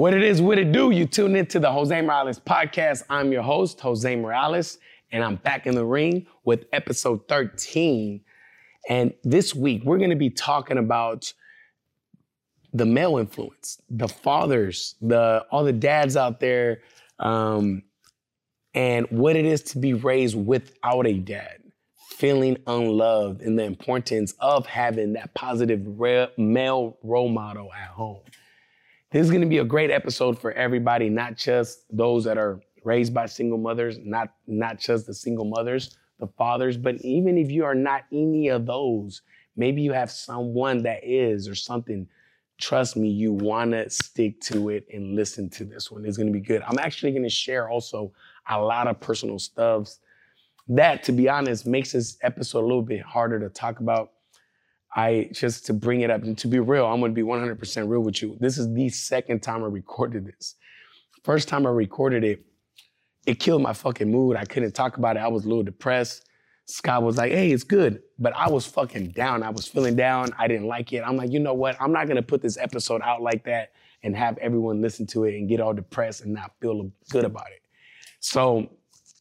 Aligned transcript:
What 0.00 0.14
it 0.14 0.22
is, 0.22 0.40
what 0.40 0.58
it 0.58 0.72
do, 0.72 0.92
you 0.92 1.04
tune 1.04 1.36
into 1.36 1.60
the 1.60 1.70
Jose 1.70 2.00
Morales 2.00 2.40
podcast. 2.40 3.02
I'm 3.10 3.32
your 3.32 3.42
host, 3.42 3.78
Jose 3.80 4.16
Morales, 4.16 4.78
and 5.12 5.22
I'm 5.22 5.36
back 5.36 5.66
in 5.66 5.74
the 5.74 5.84
ring 5.84 6.26
with 6.42 6.64
episode 6.72 7.28
13. 7.28 8.22
And 8.88 9.12
this 9.24 9.54
week, 9.54 9.82
we're 9.84 9.98
gonna 9.98 10.16
be 10.16 10.30
talking 10.30 10.78
about 10.78 11.30
the 12.72 12.86
male 12.86 13.18
influence, 13.18 13.78
the 13.90 14.08
fathers, 14.08 14.94
the 15.02 15.44
all 15.50 15.64
the 15.64 15.72
dads 15.74 16.16
out 16.16 16.40
there, 16.40 16.80
um, 17.18 17.82
and 18.72 19.06
what 19.10 19.36
it 19.36 19.44
is 19.44 19.62
to 19.64 19.78
be 19.78 19.92
raised 19.92 20.34
without 20.34 21.06
a 21.06 21.18
dad, 21.18 21.58
feeling 22.08 22.56
unloved, 22.66 23.42
and 23.42 23.58
the 23.58 23.64
importance 23.64 24.32
of 24.40 24.64
having 24.64 25.12
that 25.12 25.34
positive 25.34 25.82
re- 26.00 26.30
male 26.38 26.96
role 27.02 27.28
model 27.28 27.70
at 27.74 27.88
home. 27.88 28.22
This 29.10 29.24
is 29.24 29.30
going 29.30 29.42
to 29.42 29.48
be 29.48 29.58
a 29.58 29.64
great 29.64 29.90
episode 29.90 30.38
for 30.38 30.52
everybody, 30.52 31.08
not 31.08 31.36
just 31.36 31.84
those 31.90 32.22
that 32.24 32.38
are 32.38 32.60
raised 32.84 33.12
by 33.12 33.26
single 33.26 33.58
mothers, 33.58 33.98
not 33.98 34.34
not 34.46 34.78
just 34.78 35.06
the 35.06 35.14
single 35.14 35.44
mothers, 35.44 35.96
the 36.20 36.28
fathers, 36.38 36.76
but 36.76 36.94
even 37.00 37.36
if 37.36 37.50
you 37.50 37.64
are 37.64 37.74
not 37.74 38.04
any 38.12 38.48
of 38.48 38.66
those, 38.66 39.22
maybe 39.56 39.82
you 39.82 39.92
have 39.92 40.12
someone 40.12 40.82
that 40.84 41.00
is 41.02 41.48
or 41.48 41.56
something. 41.56 42.06
Trust 42.58 42.96
me, 42.96 43.08
you 43.08 43.32
want 43.32 43.72
to 43.72 43.90
stick 43.90 44.40
to 44.42 44.68
it 44.68 44.86
and 44.92 45.16
listen 45.16 45.50
to 45.50 45.64
this 45.64 45.90
one. 45.90 46.04
It's 46.04 46.16
going 46.16 46.28
to 46.28 46.32
be 46.32 46.44
good. 46.44 46.62
I'm 46.62 46.78
actually 46.78 47.10
going 47.10 47.24
to 47.24 47.30
share 47.30 47.68
also 47.68 48.12
a 48.48 48.60
lot 48.60 48.86
of 48.86 49.00
personal 49.00 49.38
stuffs 49.38 49.98
that, 50.68 51.02
to 51.04 51.12
be 51.12 51.28
honest, 51.28 51.66
makes 51.66 51.92
this 51.92 52.16
episode 52.22 52.60
a 52.60 52.66
little 52.66 52.82
bit 52.82 53.02
harder 53.02 53.40
to 53.40 53.48
talk 53.48 53.80
about 53.80 54.12
I 54.94 55.30
just 55.32 55.66
to 55.66 55.72
bring 55.72 56.00
it 56.00 56.10
up 56.10 56.22
and 56.22 56.36
to 56.38 56.48
be 56.48 56.58
real, 56.58 56.86
I'm 56.86 57.00
gonna 57.00 57.12
be 57.12 57.22
100% 57.22 57.88
real 57.88 58.00
with 58.00 58.22
you. 58.22 58.36
This 58.40 58.58
is 58.58 58.72
the 58.74 58.88
second 58.88 59.40
time 59.40 59.62
I 59.62 59.66
recorded 59.66 60.26
this. 60.26 60.56
First 61.22 61.48
time 61.48 61.66
I 61.66 61.70
recorded 61.70 62.24
it, 62.24 62.44
it 63.26 63.38
killed 63.38 63.62
my 63.62 63.72
fucking 63.72 64.10
mood. 64.10 64.36
I 64.36 64.44
couldn't 64.44 64.72
talk 64.72 64.96
about 64.96 65.16
it. 65.16 65.20
I 65.20 65.28
was 65.28 65.44
a 65.44 65.48
little 65.48 65.62
depressed. 65.62 66.26
Scott 66.64 67.02
was 67.02 67.16
like, 67.16 67.32
hey, 67.32 67.52
it's 67.52 67.64
good. 67.64 68.02
But 68.18 68.34
I 68.34 68.48
was 68.48 68.66
fucking 68.66 69.10
down. 69.10 69.42
I 69.42 69.50
was 69.50 69.66
feeling 69.66 69.96
down. 69.96 70.30
I 70.38 70.48
didn't 70.48 70.66
like 70.66 70.92
it. 70.92 71.02
I'm 71.06 71.16
like, 71.16 71.30
you 71.30 71.38
know 71.38 71.54
what? 71.54 71.76
I'm 71.80 71.92
not 71.92 72.08
gonna 72.08 72.22
put 72.22 72.42
this 72.42 72.56
episode 72.56 73.02
out 73.02 73.22
like 73.22 73.44
that 73.44 73.72
and 74.02 74.16
have 74.16 74.38
everyone 74.38 74.80
listen 74.80 75.06
to 75.08 75.24
it 75.24 75.34
and 75.34 75.48
get 75.48 75.60
all 75.60 75.74
depressed 75.74 76.22
and 76.22 76.32
not 76.32 76.52
feel 76.60 76.90
good 77.10 77.24
about 77.24 77.48
it. 77.48 77.62
So 78.20 78.70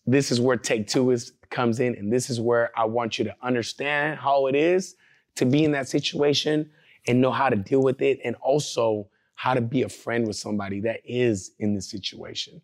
this 0.05 0.31
is 0.31 0.39
where 0.41 0.57
take 0.57 0.87
two 0.87 1.11
is 1.11 1.33
comes 1.49 1.79
in, 1.79 1.95
and 1.95 2.13
this 2.13 2.29
is 2.29 2.39
where 2.39 2.71
I 2.77 2.85
want 2.85 3.17
you 3.17 3.25
to 3.25 3.35
understand 3.41 4.19
how 4.19 4.47
it 4.47 4.55
is 4.55 4.95
to 5.39 5.45
be 5.45 5.63
in 5.63 5.71
that 5.71 5.87
situation 5.87 6.69
and 7.07 7.19
know 7.19 7.31
how 7.31 7.49
to 7.49 7.55
deal 7.55 7.81
with 7.81 8.01
it 8.01 8.19
and 8.23 8.35
also 8.35 9.07
how 9.35 9.53
to 9.53 9.61
be 9.61 9.83
a 9.83 9.89
friend 9.89 10.27
with 10.27 10.35
somebody 10.35 10.81
that 10.81 10.99
is 11.05 11.51
in 11.59 11.73
the 11.73 11.81
situation. 11.81 12.61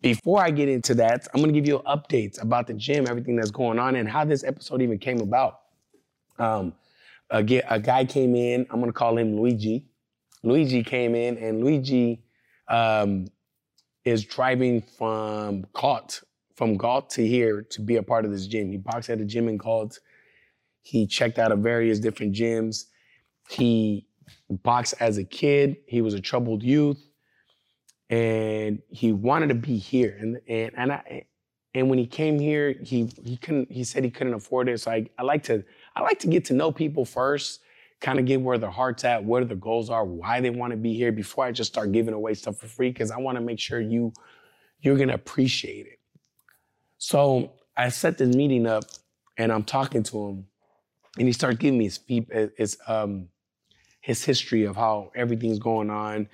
Before 0.00 0.40
I 0.40 0.50
get 0.50 0.68
into 0.68 0.94
that, 0.94 1.26
I'm 1.34 1.40
gonna 1.40 1.52
give 1.52 1.66
you 1.66 1.80
updates 1.80 2.40
about 2.40 2.66
the 2.66 2.74
gym, 2.74 3.06
everything 3.08 3.36
that's 3.36 3.50
going 3.50 3.78
on, 3.78 3.96
and 3.96 4.08
how 4.08 4.24
this 4.24 4.44
episode 4.44 4.82
even 4.82 4.98
came 4.98 5.20
about. 5.20 5.60
Um, 6.38 6.74
a, 7.30 7.38
a 7.68 7.80
guy 7.80 8.04
came 8.04 8.36
in, 8.36 8.66
I'm 8.70 8.80
gonna 8.80 8.92
call 8.92 9.18
him 9.18 9.34
Luigi. 9.36 9.88
Luigi 10.42 10.84
came 10.84 11.14
in, 11.14 11.38
and 11.38 11.64
Luigi 11.64 12.22
um, 12.68 13.26
is 14.04 14.24
driving 14.24 14.82
from 14.82 15.66
Galt, 15.72 16.22
from 16.54 16.76
Galt 16.76 17.10
to 17.10 17.26
here 17.26 17.62
to 17.62 17.80
be 17.80 17.96
a 17.96 18.02
part 18.02 18.24
of 18.24 18.30
this 18.30 18.46
gym. 18.46 18.70
He 18.70 18.76
boxed 18.76 19.10
at 19.10 19.20
a 19.20 19.24
gym 19.24 19.48
in 19.48 19.56
Galt. 19.56 19.98
He 20.84 21.06
checked 21.06 21.38
out 21.38 21.50
of 21.50 21.60
various 21.60 21.98
different 21.98 22.34
gyms. 22.34 22.84
He 23.48 24.06
boxed 24.50 24.94
as 25.00 25.16
a 25.16 25.24
kid. 25.24 25.78
He 25.86 26.02
was 26.02 26.12
a 26.12 26.20
troubled 26.20 26.62
youth, 26.62 27.02
and 28.10 28.82
he 28.90 29.10
wanted 29.10 29.48
to 29.48 29.54
be 29.54 29.78
here. 29.78 30.14
And 30.20 30.40
and 30.46 30.72
and 30.76 30.92
I 30.92 31.24
and 31.74 31.88
when 31.88 31.98
he 31.98 32.06
came 32.06 32.38
here, 32.38 32.74
he 32.82 33.10
he 33.24 33.38
couldn't. 33.38 33.72
He 33.72 33.82
said 33.82 34.04
he 34.04 34.10
couldn't 34.10 34.34
afford 34.34 34.68
it. 34.68 34.78
So 34.78 34.90
I 34.90 35.06
I 35.18 35.22
like 35.22 35.42
to 35.44 35.64
I 35.96 36.02
like 36.02 36.18
to 36.18 36.26
get 36.26 36.44
to 36.46 36.52
know 36.54 36.70
people 36.70 37.06
first, 37.06 37.62
kind 38.02 38.18
of 38.18 38.26
get 38.26 38.42
where 38.42 38.58
their 38.58 38.70
heart's 38.70 39.04
at, 39.04 39.24
what 39.24 39.48
their 39.48 39.56
goals 39.56 39.88
are, 39.88 40.04
why 40.04 40.42
they 40.42 40.50
want 40.50 40.72
to 40.72 40.76
be 40.76 40.92
here 40.92 41.12
before 41.12 41.46
I 41.46 41.52
just 41.52 41.72
start 41.72 41.92
giving 41.92 42.12
away 42.12 42.34
stuff 42.34 42.58
for 42.58 42.66
free. 42.66 42.90
Because 42.90 43.10
I 43.10 43.16
want 43.16 43.36
to 43.36 43.42
make 43.42 43.58
sure 43.58 43.80
you 43.80 44.12
you're 44.82 44.98
gonna 44.98 45.14
appreciate 45.14 45.86
it. 45.86 45.98
So 46.98 47.52
I 47.74 47.88
set 47.88 48.18
this 48.18 48.36
meeting 48.36 48.66
up, 48.66 48.84
and 49.38 49.50
I'm 49.50 49.64
talking 49.64 50.02
to 50.02 50.26
him 50.28 50.46
and 51.18 51.26
he 51.26 51.32
started 51.32 51.58
giving 51.58 51.78
me 51.78 51.84
his 51.84 52.00
his 52.56 52.78
um 52.86 53.28
his 54.00 54.22
history 54.22 54.64
of 54.64 54.76
how 54.76 55.10
everything's 55.14 55.58
going 55.58 55.88
on. 55.88 56.28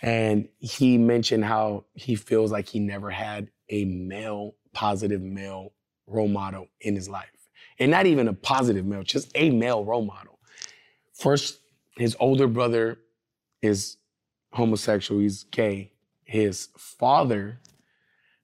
And 0.00 0.48
he 0.58 0.96
mentioned 0.96 1.44
how 1.44 1.84
he 1.92 2.14
feels 2.14 2.50
like 2.50 2.68
he 2.68 2.78
never 2.78 3.10
had 3.10 3.50
a 3.68 3.84
male, 3.84 4.54
positive 4.72 5.20
male 5.20 5.72
role 6.06 6.28
model 6.28 6.68
in 6.80 6.94
his 6.94 7.06
life. 7.06 7.48
And 7.78 7.90
not 7.90 8.06
even 8.06 8.28
a 8.28 8.32
positive 8.32 8.86
male, 8.86 9.02
just 9.02 9.30
a 9.34 9.50
male 9.50 9.84
role 9.84 10.06
model. 10.06 10.38
First, 11.12 11.60
his 11.98 12.16
older 12.18 12.46
brother 12.46 12.98
is 13.60 13.98
homosexual, 14.52 15.20
he's 15.20 15.44
gay. 15.44 15.92
His 16.24 16.68
father 16.78 17.60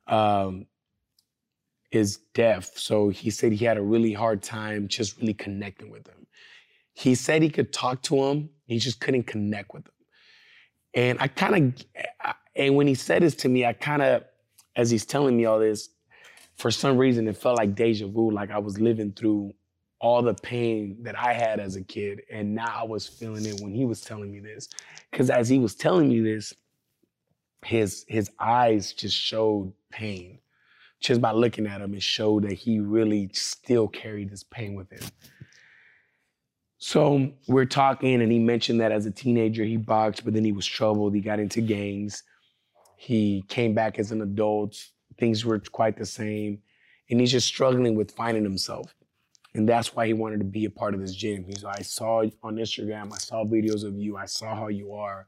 um, 0.06 0.66
is 1.92 2.18
deaf. 2.34 2.76
So 2.76 3.10
he 3.10 3.30
said 3.30 3.52
he 3.52 3.64
had 3.64 3.76
a 3.76 3.82
really 3.82 4.12
hard 4.12 4.42
time 4.42 4.88
just 4.88 5.18
really 5.20 5.34
connecting 5.34 5.90
with 5.90 6.06
him. 6.08 6.26
He 6.94 7.14
said 7.14 7.42
he 7.42 7.50
could 7.50 7.72
talk 7.72 8.02
to 8.04 8.16
him, 8.24 8.50
he 8.66 8.78
just 8.78 9.00
couldn't 9.00 9.24
connect 9.24 9.72
with 9.72 9.86
him. 9.86 9.92
And 10.94 11.18
I 11.20 11.28
kind 11.28 11.74
of, 11.78 12.34
and 12.56 12.76
when 12.76 12.86
he 12.86 12.94
said 12.94 13.22
this 13.22 13.34
to 13.36 13.48
me, 13.48 13.64
I 13.64 13.72
kind 13.72 14.02
of, 14.02 14.24
as 14.76 14.90
he's 14.90 15.04
telling 15.04 15.36
me 15.36 15.44
all 15.44 15.58
this, 15.58 15.90
for 16.56 16.70
some 16.70 16.98
reason 16.98 17.28
it 17.28 17.36
felt 17.36 17.56
like 17.56 17.74
deja 17.74 18.06
vu, 18.06 18.30
like 18.30 18.50
I 18.50 18.58
was 18.58 18.78
living 18.78 19.12
through 19.12 19.52
all 20.00 20.22
the 20.22 20.34
pain 20.34 20.98
that 21.02 21.18
I 21.18 21.32
had 21.32 21.60
as 21.60 21.76
a 21.76 21.82
kid. 21.82 22.22
And 22.30 22.54
now 22.54 22.74
I 22.74 22.84
was 22.84 23.06
feeling 23.06 23.46
it 23.46 23.60
when 23.60 23.72
he 23.72 23.84
was 23.84 24.00
telling 24.00 24.32
me 24.32 24.40
this. 24.40 24.68
Because 25.10 25.30
as 25.30 25.48
he 25.48 25.58
was 25.58 25.74
telling 25.74 26.08
me 26.08 26.20
this, 26.20 26.52
his 27.64 28.04
his 28.08 28.28
eyes 28.40 28.92
just 28.92 29.16
showed 29.16 29.72
pain 29.90 30.40
just 31.02 31.20
by 31.20 31.32
looking 31.32 31.66
at 31.66 31.80
him, 31.80 31.94
it 31.94 32.02
showed 32.02 32.44
that 32.44 32.52
he 32.52 32.78
really 32.78 33.28
still 33.32 33.88
carried 33.88 34.30
his 34.30 34.44
pain 34.44 34.74
with 34.74 34.90
him. 34.90 35.02
So 36.78 37.32
we're 37.46 37.64
talking, 37.64 38.22
and 38.22 38.32
he 38.32 38.38
mentioned 38.38 38.80
that 38.80 38.92
as 38.92 39.06
a 39.06 39.10
teenager 39.10 39.64
he 39.64 39.76
boxed, 39.76 40.24
but 40.24 40.34
then 40.34 40.44
he 40.44 40.52
was 40.52 40.66
troubled. 40.66 41.14
He 41.14 41.20
got 41.20 41.38
into 41.38 41.60
gangs. 41.60 42.22
He 42.96 43.44
came 43.48 43.74
back 43.74 43.98
as 43.98 44.12
an 44.12 44.22
adult. 44.22 44.76
Things 45.18 45.44
were 45.44 45.58
quite 45.58 45.96
the 45.96 46.06
same. 46.06 46.58
And 47.10 47.20
he's 47.20 47.32
just 47.32 47.46
struggling 47.46 47.94
with 47.94 48.12
finding 48.12 48.42
himself. 48.42 48.94
And 49.54 49.68
that's 49.68 49.94
why 49.94 50.06
he 50.06 50.12
wanted 50.12 50.38
to 50.38 50.44
be 50.44 50.64
a 50.64 50.70
part 50.70 50.94
of 50.94 51.00
this 51.00 51.14
gym. 51.14 51.44
He's 51.44 51.62
like, 51.62 51.80
I 51.80 51.82
saw 51.82 52.24
on 52.42 52.56
Instagram, 52.56 53.12
I 53.12 53.18
saw 53.18 53.44
videos 53.44 53.84
of 53.84 53.94
you, 53.94 54.16
I 54.16 54.26
saw 54.26 54.54
how 54.54 54.68
you 54.68 54.94
are. 54.94 55.26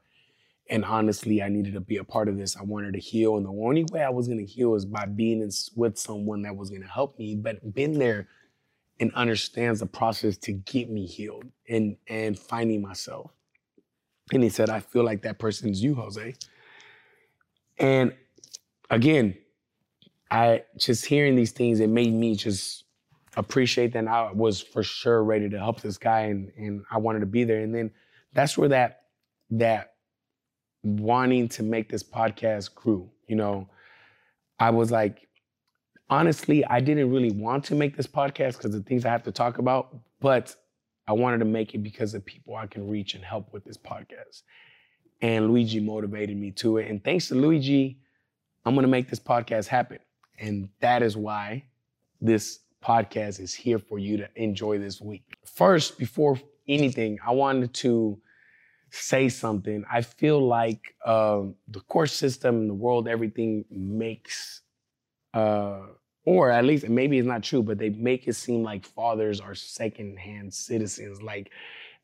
And 0.69 0.83
honestly, 0.83 1.43
I 1.43 1.49
needed 1.49 1.73
to 1.73 1.79
be 1.79 1.97
a 1.97 2.03
part 2.03 2.27
of 2.27 2.37
this. 2.37 2.57
I 2.57 2.63
wanted 2.63 2.93
to 2.93 2.99
heal. 2.99 3.37
And 3.37 3.45
the 3.45 3.51
only 3.51 3.85
way 3.91 4.03
I 4.03 4.09
was 4.09 4.27
going 4.27 4.39
to 4.39 4.45
heal 4.45 4.75
is 4.75 4.85
by 4.85 5.05
being 5.05 5.41
in, 5.41 5.51
with 5.75 5.97
someone 5.97 6.41
that 6.43 6.55
was 6.55 6.69
going 6.69 6.81
to 6.81 6.87
help 6.87 7.19
me, 7.19 7.35
but 7.35 7.73
been 7.73 7.99
there 7.99 8.27
and 8.99 9.13
understands 9.13 9.79
the 9.79 9.85
process 9.85 10.37
to 10.37 10.53
get 10.53 10.89
me 10.89 11.05
healed 11.05 11.45
and, 11.69 11.97
and 12.07 12.37
finding 12.39 12.81
myself. 12.81 13.31
And 14.33 14.41
he 14.41 14.49
said, 14.49 14.69
I 14.69 14.79
feel 14.79 15.03
like 15.03 15.21
that 15.21 15.37
person's 15.37 15.83
you, 15.83 15.93
Jose. 15.95 16.33
And 17.77 18.13
again, 18.89 19.37
I 20.31 20.63
just 20.77 21.05
hearing 21.05 21.35
these 21.35 21.51
things, 21.51 21.79
it 21.79 21.89
made 21.89 22.13
me 22.13 22.35
just 22.35 22.85
appreciate 23.37 23.93
that 23.93 24.07
I 24.07 24.31
was 24.31 24.61
for 24.61 24.81
sure 24.81 25.23
ready 25.23 25.49
to 25.49 25.59
help 25.59 25.81
this 25.81 25.97
guy 25.97 26.21
and, 26.21 26.51
and 26.57 26.83
I 26.89 26.97
wanted 26.97 27.19
to 27.19 27.25
be 27.25 27.43
there. 27.43 27.59
And 27.61 27.75
then 27.75 27.91
that's 28.33 28.57
where 28.57 28.69
that 28.69 29.01
that 29.51 29.94
wanting 30.85 31.49
to 31.49 31.63
make 31.63 31.89
this 31.89 32.03
podcast 32.03 32.73
grew. 32.75 33.09
You 33.27 33.35
know, 33.35 33.67
I 34.59 34.69
was 34.69 34.91
like, 34.91 35.27
honestly, 36.09 36.63
I 36.65 36.79
didn't 36.79 37.11
really 37.11 37.31
want 37.31 37.65
to 37.65 37.75
make 37.75 37.97
this 37.97 38.07
podcast 38.07 38.57
because 38.57 38.71
the 38.71 38.81
things 38.81 39.03
I 39.03 39.09
have 39.09 39.23
to 39.23 39.31
talk 39.31 39.57
about, 39.57 39.97
but 40.19 40.55
I 41.07 41.13
wanted 41.13 41.39
to 41.39 41.45
make 41.45 41.73
it 41.73 41.79
because 41.79 42.13
of 42.13 42.23
people 42.23 42.55
I 42.55 42.67
can 42.67 42.87
reach 42.87 43.15
and 43.15 43.23
help 43.23 43.51
with 43.51 43.65
this 43.65 43.77
podcast. 43.77 44.43
And 45.21 45.47
Luigi 45.49 45.79
motivated 45.79 46.37
me 46.37 46.51
to 46.51 46.77
it. 46.77 46.89
And 46.89 47.03
thanks 47.03 47.29
to 47.29 47.35
Luigi, 47.35 47.99
I'm 48.63 48.75
gonna 48.75 48.87
make 48.87 49.09
this 49.09 49.19
podcast 49.19 49.67
happen. 49.67 49.99
And 50.39 50.69
that 50.81 51.01
is 51.01 51.17
why 51.17 51.65
this 52.21 52.59
podcast 52.83 53.39
is 53.39 53.53
here 53.53 53.79
for 53.79 53.97
you 53.97 54.17
to 54.17 54.29
enjoy 54.35 54.77
this 54.77 55.01
week. 55.01 55.23
First, 55.45 55.97
before 55.97 56.39
anything, 56.67 57.17
I 57.25 57.31
wanted 57.31 57.73
to 57.75 58.19
say 58.89 59.29
something, 59.29 59.83
I 59.91 60.01
feel 60.01 60.45
like 60.45 60.95
uh, 61.05 61.43
the 61.67 61.81
court 61.81 62.09
system 62.09 62.67
the 62.67 62.73
world, 62.73 63.07
everything 63.07 63.65
makes, 63.69 64.61
uh, 65.33 65.81
or 66.25 66.51
at 66.51 66.65
least 66.65 66.87
maybe 66.87 67.17
it's 67.17 67.27
not 67.27 67.43
true, 67.43 67.61
but 67.61 67.77
they 67.77 67.89
make 67.89 68.27
it 68.27 68.33
seem 68.33 68.63
like 68.63 68.85
fathers 68.85 69.39
are 69.39 69.55
secondhand 69.55 70.53
citizens. 70.53 71.21
Like 71.21 71.51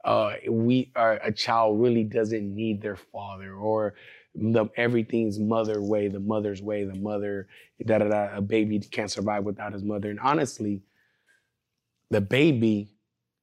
uh, 0.04 0.34
we 0.50 0.92
are 0.96 1.14
a 1.24 1.32
child 1.32 1.80
really 1.80 2.04
doesn't 2.04 2.56
need 2.56 2.82
their 2.82 2.98
father, 2.98 3.54
or 3.54 3.96
the 4.36 4.66
everything's 4.78 5.40
mother 5.40 5.82
way, 5.82 6.08
the 6.08 6.20
mother's 6.20 6.62
way, 6.62 6.84
the 6.84 6.96
mother, 6.96 7.48
da 7.86 7.98
da 7.98 8.08
da. 8.08 8.38
A 8.38 8.42
baby 8.42 8.80
can't 8.80 9.12
survive 9.12 9.44
without 9.44 9.74
his 9.74 9.84
mother. 9.84 10.10
And 10.10 10.20
honestly, 10.20 10.82
the 12.10 12.22
baby 12.22 12.90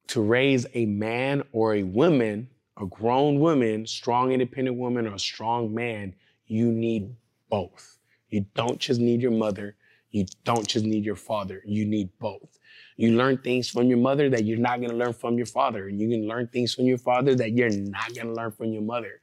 to 0.07 0.21
raise 0.21 0.65
a 0.73 0.85
man 0.85 1.43
or 1.51 1.75
a 1.75 1.83
woman, 1.83 2.49
a 2.79 2.85
grown 2.85 3.39
woman, 3.39 3.85
strong, 3.85 4.31
independent 4.31 4.77
woman, 4.77 5.07
or 5.07 5.15
a 5.15 5.19
strong 5.19 5.73
man, 5.73 6.15
you 6.47 6.71
need 6.71 7.13
both. 7.49 7.97
You 8.29 8.45
don't 8.55 8.79
just 8.79 8.99
need 8.99 9.21
your 9.21 9.31
mother. 9.31 9.75
You 10.11 10.25
don't 10.43 10.67
just 10.67 10.85
need 10.85 11.03
your 11.05 11.15
father. 11.15 11.61
You 11.65 11.85
need 11.85 12.09
both. 12.19 12.57
You 12.97 13.13
learn 13.13 13.37
things 13.37 13.69
from 13.69 13.87
your 13.87 13.97
mother 13.97 14.29
that 14.29 14.45
you're 14.45 14.57
not 14.57 14.79
going 14.79 14.91
to 14.91 14.95
learn 14.95 15.13
from 15.13 15.37
your 15.37 15.45
father. 15.45 15.87
And 15.87 15.99
you 15.99 16.09
can 16.09 16.27
learn 16.27 16.47
things 16.47 16.73
from 16.73 16.85
your 16.85 16.97
father 16.97 17.35
that 17.35 17.51
you're 17.51 17.69
not 17.69 18.13
going 18.15 18.27
to 18.27 18.33
learn 18.33 18.51
from 18.51 18.73
your 18.73 18.81
mother. 18.81 19.21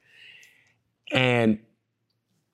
And 1.11 1.59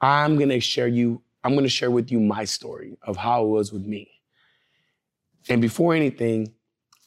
I'm 0.01 0.35
going 0.37 0.49
to 0.49 0.59
share 0.59 0.87
you 0.87 1.21
I'm 1.43 1.53
going 1.53 1.65
to 1.65 1.69
share 1.69 1.91
with 1.91 2.09
you 2.11 2.21
my 2.21 2.45
story 2.45 2.97
of 3.03 3.17
how 3.17 3.43
it 3.43 3.47
was 3.47 3.73
with 3.73 3.85
me. 3.85 4.09
And 5.49 5.61
before 5.61 5.93
anything, 5.93 6.53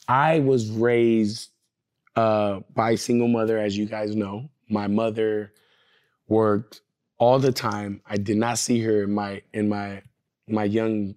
I 0.09 0.41
was 0.41 0.71
raised 0.71 1.51
uh, 2.17 2.61
by 2.75 2.95
single 2.95 3.29
mother, 3.29 3.59
as 3.59 3.77
you 3.77 3.87
guys 3.87 4.17
know. 4.17 4.49
My 4.69 4.87
mother 4.89 5.53
worked 6.29 6.81
all 7.19 7.39
the 7.39 7.53
time. 7.53 8.01
I 8.07 8.17
did 8.17 8.37
not 8.37 8.59
see 8.59 8.81
her 8.83 9.05
in 9.05 9.13
my 9.13 9.43
in 9.53 9.69
my 9.69 10.03
my 10.49 10.65
young 10.65 11.15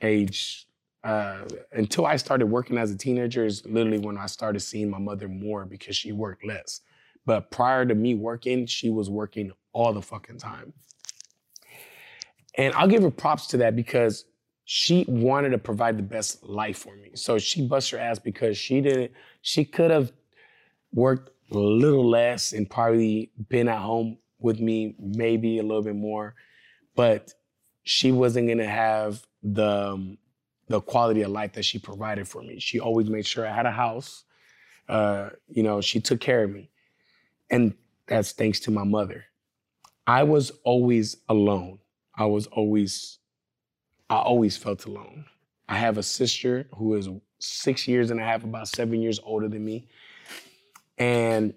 age 0.00 0.66
uh, 1.04 1.44
until 1.72 2.06
I 2.06 2.16
started 2.16 2.46
working 2.46 2.78
as 2.78 2.90
a 2.90 2.96
teenager. 2.96 3.44
Is 3.44 3.64
literally 3.66 3.98
when 3.98 4.18
I 4.18 4.26
started 4.26 4.60
seeing 4.60 4.90
my 4.90 4.98
mother 4.98 5.28
more 5.28 5.64
because 5.66 5.96
she 5.96 6.12
worked 6.12 6.44
less. 6.44 6.80
But 7.24 7.50
prior 7.50 7.86
to 7.86 7.94
me 7.94 8.14
working, 8.16 8.66
she 8.66 8.90
was 8.90 9.08
working 9.08 9.52
all 9.72 9.92
the 9.92 10.02
fucking 10.02 10.38
time. 10.38 10.72
And 12.56 12.74
I'll 12.74 12.88
give 12.88 13.02
her 13.02 13.10
props 13.10 13.46
to 13.48 13.56
that 13.58 13.76
because 13.76 14.24
she 14.64 15.04
wanted 15.08 15.50
to 15.50 15.58
provide 15.58 15.98
the 15.98 16.02
best 16.02 16.42
life 16.44 16.78
for 16.78 16.96
me. 16.96 17.10
So 17.14 17.38
she 17.38 17.66
bust 17.66 17.90
her 17.90 17.98
ass 17.98 18.18
because 18.18 18.56
she 18.56 18.80
didn't, 18.80 19.12
she 19.42 19.64
could 19.64 19.90
have 19.90 20.12
worked 20.92 21.30
a 21.50 21.58
little 21.58 22.08
less 22.08 22.52
and 22.52 22.68
probably 22.70 23.30
been 23.48 23.68
at 23.68 23.78
home 23.78 24.18
with 24.38 24.60
me 24.60 24.94
maybe 24.98 25.58
a 25.58 25.62
little 25.62 25.82
bit 25.82 25.96
more, 25.96 26.34
but 26.96 27.34
she 27.84 28.12
wasn't 28.12 28.48
gonna 28.48 28.66
have 28.66 29.26
the 29.42 29.92
um, 29.92 30.18
the 30.68 30.80
quality 30.80 31.22
of 31.22 31.30
life 31.30 31.52
that 31.52 31.64
she 31.64 31.78
provided 31.78 32.26
for 32.26 32.42
me. 32.42 32.58
She 32.58 32.80
always 32.80 33.10
made 33.10 33.26
sure 33.26 33.46
I 33.46 33.52
had 33.52 33.66
a 33.66 33.70
house. 33.70 34.24
Uh, 34.88 35.30
you 35.48 35.62
know, 35.62 35.80
she 35.80 36.00
took 36.00 36.20
care 36.20 36.44
of 36.44 36.50
me, 36.50 36.70
and 37.50 37.74
that's 38.06 38.32
thanks 38.32 38.60
to 38.60 38.70
my 38.70 38.84
mother. 38.84 39.24
I 40.06 40.22
was 40.22 40.50
always 40.64 41.16
alone. 41.28 41.78
I 42.16 42.26
was 42.26 42.46
always, 42.48 43.18
I 44.10 44.16
always 44.16 44.56
felt 44.56 44.84
alone. 44.86 45.26
I 45.68 45.76
have 45.76 45.98
a 45.98 46.02
sister 46.02 46.68
who 46.74 46.94
is 46.94 47.08
six 47.42 47.86
years 47.88 48.10
and 48.10 48.20
a 48.20 48.22
half, 48.22 48.44
about 48.44 48.68
seven 48.68 49.00
years 49.00 49.20
older 49.24 49.48
than 49.48 49.64
me, 49.64 49.88
and 50.98 51.54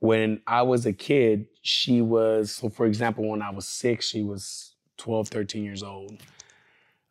when 0.00 0.40
I 0.46 0.62
was 0.62 0.86
a 0.86 0.92
kid, 0.92 1.46
she 1.62 2.00
was, 2.00 2.52
so 2.52 2.70
for 2.70 2.86
example, 2.86 3.28
when 3.28 3.42
I 3.42 3.50
was 3.50 3.68
six, 3.68 4.08
she 4.08 4.22
was 4.22 4.74
12, 4.96 5.28
13 5.28 5.64
years 5.64 5.82
old. 5.82 6.16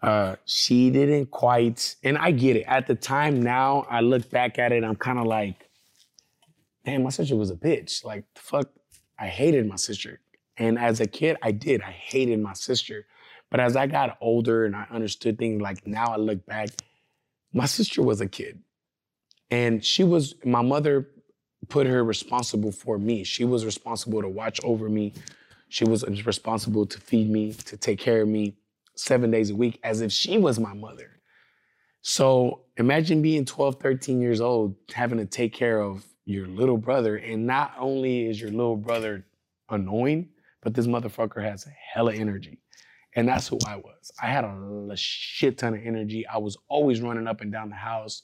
Uh, 0.01 0.35
she 0.45 0.89
didn't 0.89 1.27
quite, 1.27 1.95
and 2.03 2.17
I 2.17 2.31
get 2.31 2.55
it. 2.55 2.63
At 2.63 2.87
the 2.87 2.95
time 2.95 3.41
now, 3.41 3.85
I 3.89 4.01
look 4.01 4.29
back 4.29 4.57
at 4.57 4.71
it, 4.71 4.83
I'm 4.83 4.95
kind 4.95 5.19
of 5.19 5.25
like, 5.25 5.69
damn, 6.85 7.03
my 7.03 7.09
sister 7.09 7.35
was 7.35 7.51
a 7.51 7.55
bitch. 7.55 8.03
Like, 8.03 8.25
fuck, 8.35 8.69
I 9.19 9.27
hated 9.27 9.67
my 9.67 9.75
sister. 9.75 10.19
And 10.57 10.79
as 10.79 10.99
a 10.99 11.07
kid, 11.07 11.37
I 11.41 11.51
did. 11.51 11.81
I 11.81 11.91
hated 11.91 12.39
my 12.39 12.53
sister. 12.53 13.05
But 13.49 13.59
as 13.59 13.75
I 13.75 13.87
got 13.87 14.17
older 14.21 14.65
and 14.65 14.75
I 14.75 14.85
understood 14.91 15.37
things, 15.37 15.61
like 15.61 15.85
now 15.85 16.07
I 16.07 16.17
look 16.17 16.45
back, 16.45 16.69
my 17.53 17.65
sister 17.65 18.01
was 18.01 18.21
a 18.21 18.27
kid. 18.27 18.59
And 19.51 19.83
she 19.83 20.03
was, 20.03 20.35
my 20.45 20.61
mother 20.61 21.09
put 21.67 21.87
her 21.87 22.03
responsible 22.03 22.71
for 22.71 22.97
me. 22.97 23.23
She 23.23 23.45
was 23.45 23.65
responsible 23.65 24.21
to 24.21 24.29
watch 24.29 24.59
over 24.63 24.89
me. 24.89 25.13
She 25.69 25.85
was 25.85 26.03
responsible 26.25 26.85
to 26.85 26.99
feed 26.99 27.29
me, 27.29 27.53
to 27.53 27.77
take 27.77 27.99
care 27.99 28.21
of 28.21 28.27
me 28.27 28.55
seven 28.95 29.31
days 29.31 29.49
a 29.49 29.55
week 29.55 29.79
as 29.83 30.01
if 30.01 30.11
she 30.11 30.37
was 30.37 30.59
my 30.59 30.73
mother. 30.73 31.19
So 32.01 32.61
imagine 32.77 33.21
being 33.21 33.45
12, 33.45 33.79
13 33.79 34.21
years 34.21 34.41
old, 34.41 34.75
having 34.93 35.17
to 35.19 35.25
take 35.25 35.53
care 35.53 35.79
of 35.79 36.05
your 36.25 36.47
little 36.47 36.77
brother. 36.77 37.17
And 37.17 37.45
not 37.45 37.73
only 37.79 38.27
is 38.27 38.39
your 38.39 38.51
little 38.51 38.77
brother 38.77 39.25
annoying, 39.69 40.29
but 40.61 40.73
this 40.73 40.87
motherfucker 40.87 41.43
has 41.43 41.67
hella 41.93 42.13
energy. 42.13 42.59
And 43.19 43.27
that's 43.27 43.49
who 43.49 43.59
I 43.67 43.75
was. 43.75 44.13
I 44.23 44.27
had 44.27 44.45
a, 44.45 44.95
shit 44.95 45.57
ton 45.57 45.73
of 45.73 45.81
energy. 45.85 46.25
I 46.25 46.37
was 46.37 46.55
always 46.69 47.01
running 47.01 47.27
up 47.27 47.41
and 47.41 47.51
down 47.51 47.69
the 47.69 47.75
house, 47.75 48.21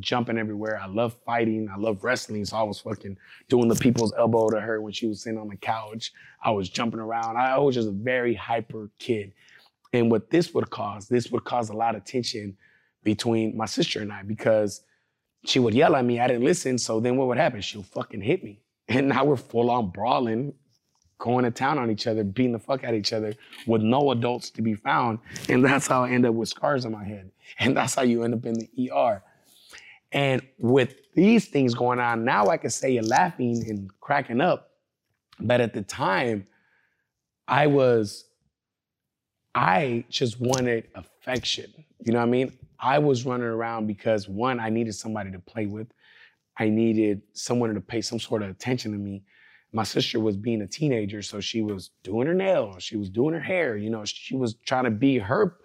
jumping 0.00 0.38
everywhere. 0.38 0.80
I 0.82 0.86
love 0.86 1.14
fighting. 1.26 1.68
I 1.70 1.76
love 1.78 2.02
wrestling. 2.02 2.46
So 2.46 2.56
I 2.56 2.62
was 2.62 2.80
fucking 2.80 3.18
doing 3.50 3.68
the 3.68 3.74
people's 3.74 4.14
elbow 4.16 4.48
to 4.48 4.58
her 4.58 4.80
when 4.80 4.94
she 4.94 5.06
was 5.06 5.22
sitting 5.22 5.38
on 5.38 5.48
the 5.48 5.56
couch. 5.56 6.12
I 6.42 6.50
was 6.50 6.70
jumping 6.70 6.98
around. 6.98 7.36
I 7.36 7.58
was 7.58 7.74
just 7.74 7.88
a 7.88 7.92
very 7.92 8.34
hyper 8.34 8.90
kid. 8.98 9.34
And 9.92 10.10
what 10.10 10.30
this 10.30 10.54
would 10.54 10.70
cause, 10.70 11.08
this 11.08 11.30
would 11.30 11.44
cause 11.44 11.68
a 11.68 11.74
lot 11.74 11.94
of 11.94 12.06
tension 12.06 12.56
between 13.04 13.54
my 13.54 13.66
sister 13.66 14.00
and 14.00 14.10
I 14.10 14.22
because 14.22 14.80
she 15.44 15.58
would 15.58 15.74
yell 15.74 15.94
at 15.94 16.06
me. 16.06 16.20
I 16.20 16.26
didn't 16.26 16.44
listen. 16.44 16.78
So 16.78 17.00
then 17.00 17.18
what 17.18 17.28
would 17.28 17.36
happen? 17.36 17.60
She'll 17.60 17.82
fucking 17.82 18.22
hit 18.22 18.42
me. 18.42 18.62
And 18.88 19.10
now 19.10 19.26
we're 19.26 19.36
full 19.36 19.70
on 19.70 19.90
brawling, 19.90 20.54
going 21.18 21.44
to 21.44 21.50
town 21.50 21.78
on 21.78 21.90
each 21.90 22.06
other, 22.06 22.24
beating 22.24 22.52
the 22.52 22.58
fuck 22.58 22.84
out 22.84 22.94
of 22.94 23.00
each 23.00 23.12
other 23.12 23.34
with 23.66 23.82
no 23.82 24.10
adults 24.12 24.50
to 24.50 24.62
be 24.62 24.74
found. 24.74 25.18
And 25.48 25.64
that's 25.64 25.86
how 25.86 26.04
I 26.04 26.10
end 26.10 26.24
up 26.26 26.34
with 26.34 26.48
scars 26.48 26.84
on 26.84 26.92
my 26.92 27.04
head. 27.04 27.30
And 27.58 27.76
that's 27.76 27.94
how 27.94 28.02
you 28.02 28.22
end 28.22 28.34
up 28.34 28.46
in 28.46 28.54
the 28.54 28.90
ER. 28.90 29.22
And 30.12 30.42
with 30.58 31.12
these 31.14 31.46
things 31.46 31.74
going 31.74 31.98
on, 31.98 32.24
now 32.24 32.46
I 32.46 32.56
can 32.56 32.70
say 32.70 32.92
you're 32.92 33.02
laughing 33.02 33.64
and 33.68 33.90
cracking 34.00 34.40
up. 34.40 34.70
But 35.40 35.60
at 35.60 35.74
the 35.74 35.82
time, 35.82 36.46
I 37.46 37.66
was 37.66 38.24
I 39.54 40.04
just 40.08 40.40
wanted 40.40 40.88
affection. 40.94 41.72
You 42.04 42.12
know 42.12 42.20
what 42.20 42.26
I 42.26 42.30
mean? 42.30 42.52
I 42.78 42.98
was 42.98 43.26
running 43.26 43.46
around 43.46 43.86
because 43.86 44.28
one, 44.28 44.60
I 44.60 44.70
needed 44.70 44.94
somebody 44.94 45.32
to 45.32 45.38
play 45.40 45.66
with. 45.66 45.88
I 46.56 46.68
needed 46.68 47.22
someone 47.32 47.74
to 47.74 47.80
pay 47.80 48.00
some 48.00 48.20
sort 48.20 48.42
of 48.42 48.50
attention 48.50 48.92
to 48.92 48.98
me. 48.98 49.24
My 49.72 49.82
sister 49.82 50.18
was 50.18 50.36
being 50.36 50.62
a 50.62 50.66
teenager, 50.66 51.22
so 51.22 51.40
she 51.40 51.62
was 51.62 51.90
doing 52.02 52.26
her 52.26 52.34
nails, 52.34 52.82
she 52.82 52.96
was 52.96 53.10
doing 53.10 53.34
her 53.34 53.40
hair, 53.40 53.76
you 53.76 53.90
know, 53.90 54.04
she 54.04 54.34
was 54.34 54.54
trying 54.64 54.84
to 54.84 54.90
be 54.90 55.18
her, 55.18 55.56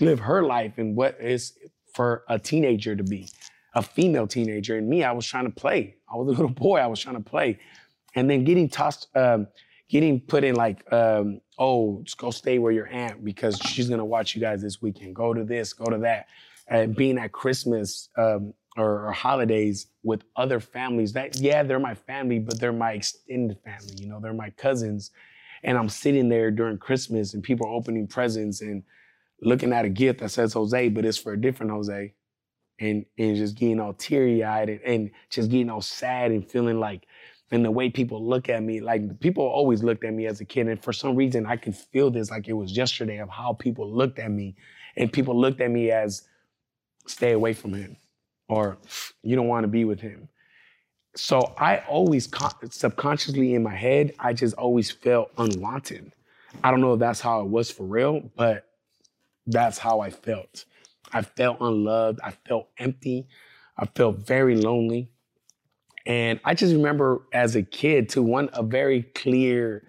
live 0.00 0.18
her 0.20 0.42
life 0.42 0.78
and 0.78 0.96
what 0.96 1.16
is 1.20 1.56
for 1.94 2.24
a 2.28 2.38
teenager 2.38 2.96
to 2.96 3.04
be, 3.04 3.28
a 3.74 3.82
female 3.82 4.26
teenager. 4.26 4.76
And 4.76 4.88
me, 4.88 5.04
I 5.04 5.12
was 5.12 5.26
trying 5.26 5.44
to 5.44 5.50
play. 5.50 5.96
I 6.12 6.16
was 6.16 6.28
a 6.28 6.30
little 6.30 6.48
boy, 6.48 6.78
I 6.78 6.86
was 6.86 7.00
trying 7.00 7.16
to 7.16 7.30
play. 7.30 7.58
And 8.14 8.28
then 8.28 8.44
getting 8.44 8.68
tossed, 8.68 9.08
um, 9.16 9.46
getting 9.88 10.20
put 10.20 10.42
in 10.42 10.56
like, 10.56 10.90
um, 10.92 11.40
oh, 11.58 12.00
just 12.04 12.18
go 12.18 12.30
stay 12.30 12.58
where 12.58 12.72
your 12.72 12.88
aunt 12.88 13.24
because 13.24 13.58
she's 13.58 13.88
gonna 13.88 14.04
watch 14.04 14.34
you 14.34 14.40
guys 14.40 14.62
this 14.62 14.82
weekend. 14.82 15.14
Go 15.14 15.32
to 15.32 15.44
this, 15.44 15.72
go 15.72 15.86
to 15.86 15.98
that. 15.98 16.26
And 16.66 16.94
being 16.94 17.18
at 17.18 17.32
Christmas 17.32 18.10
um, 18.16 18.52
or, 18.78 19.06
or, 19.08 19.12
holidays 19.12 19.88
with 20.02 20.22
other 20.36 20.60
families, 20.60 21.12
that 21.12 21.38
yeah, 21.38 21.62
they're 21.62 21.78
my 21.78 21.94
family, 21.94 22.38
but 22.38 22.58
they're 22.60 22.72
my 22.72 22.92
extended 22.92 23.58
family. 23.64 23.94
You 23.98 24.08
know, 24.08 24.20
they're 24.20 24.32
my 24.32 24.50
cousins. 24.50 25.10
And 25.64 25.76
I'm 25.76 25.88
sitting 25.88 26.28
there 26.28 26.50
during 26.50 26.78
Christmas 26.78 27.34
and 27.34 27.42
people 27.42 27.66
are 27.66 27.74
opening 27.74 28.06
presents 28.06 28.60
and 28.60 28.82
looking 29.42 29.72
at 29.72 29.84
a 29.84 29.88
gift 29.88 30.20
that 30.20 30.30
says 30.30 30.52
Jose, 30.52 30.88
but 30.90 31.04
it's 31.04 31.18
for 31.18 31.32
a 31.32 31.40
different 31.40 31.72
Jose. 31.72 32.14
And, 32.80 33.04
and 33.18 33.36
just 33.36 33.56
getting 33.56 33.80
all 33.80 33.92
teary 33.92 34.44
eyed 34.44 34.68
and, 34.68 34.80
and 34.82 35.10
just 35.30 35.50
getting 35.50 35.68
all 35.68 35.82
sad 35.82 36.30
and 36.30 36.48
feeling 36.48 36.78
like 36.78 37.06
and 37.50 37.64
the 37.64 37.70
way 37.70 37.88
people 37.88 38.24
look 38.24 38.48
at 38.48 38.62
me, 38.62 38.80
like 38.80 39.20
people 39.20 39.42
always 39.44 39.82
looked 39.82 40.04
at 40.04 40.12
me 40.12 40.26
as 40.26 40.40
a 40.40 40.44
kid. 40.44 40.68
And 40.68 40.82
for 40.82 40.92
some 40.92 41.16
reason, 41.16 41.46
I 41.46 41.56
can 41.56 41.72
feel 41.72 42.10
this 42.10 42.30
like 42.30 42.46
it 42.46 42.52
was 42.52 42.76
yesterday 42.76 43.18
of 43.18 43.30
how 43.30 43.54
people 43.54 43.90
looked 43.90 44.18
at 44.18 44.30
me. 44.30 44.54
And 44.96 45.10
people 45.10 45.38
looked 45.38 45.60
at 45.62 45.70
me 45.70 45.90
as 45.90 46.28
stay 47.06 47.32
away 47.32 47.54
from 47.54 47.72
him 47.72 47.96
or 48.48 48.78
you 49.22 49.36
don't 49.36 49.48
want 49.48 49.64
to 49.64 49.68
be 49.68 49.84
with 49.84 50.00
him. 50.00 50.28
So 51.16 51.54
I 51.58 51.78
always 51.88 52.28
subconsciously 52.70 53.54
in 53.54 53.62
my 53.62 53.74
head, 53.74 54.14
I 54.18 54.32
just 54.32 54.54
always 54.54 54.90
felt 54.90 55.32
unwanted. 55.36 56.12
I 56.62 56.70
don't 56.70 56.80
know 56.80 56.94
if 56.94 57.00
that's 57.00 57.20
how 57.20 57.40
it 57.40 57.48
was 57.48 57.70
for 57.70 57.84
real, 57.84 58.30
but 58.36 58.66
that's 59.46 59.78
how 59.78 60.00
I 60.00 60.10
felt. 60.10 60.64
I 61.12 61.22
felt 61.22 61.58
unloved. 61.60 62.20
I 62.22 62.32
felt 62.46 62.68
empty. 62.78 63.26
I 63.76 63.86
felt 63.86 64.18
very 64.18 64.56
lonely. 64.56 65.10
And 66.06 66.40
I 66.44 66.54
just 66.54 66.72
remember 66.72 67.22
as 67.32 67.56
a 67.56 67.62
kid 67.62 68.10
to 68.10 68.22
one 68.22 68.48
a 68.52 68.62
very 68.62 69.02
clear, 69.02 69.88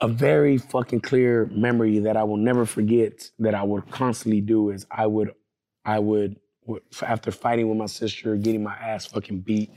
a 0.00 0.08
very 0.08 0.58
fucking 0.58 1.00
clear 1.02 1.48
memory 1.52 2.00
that 2.00 2.16
I 2.16 2.24
will 2.24 2.36
never 2.36 2.66
forget 2.66 3.30
that 3.38 3.54
I 3.54 3.62
would 3.62 3.90
constantly 3.90 4.40
do 4.40 4.70
is 4.70 4.86
I 4.90 5.06
would, 5.06 5.32
I 5.84 5.98
would, 5.98 6.39
after 7.02 7.30
fighting 7.30 7.68
with 7.68 7.78
my 7.78 7.86
sister, 7.86 8.36
getting 8.36 8.62
my 8.62 8.74
ass 8.74 9.06
fucking 9.06 9.40
beat, 9.40 9.70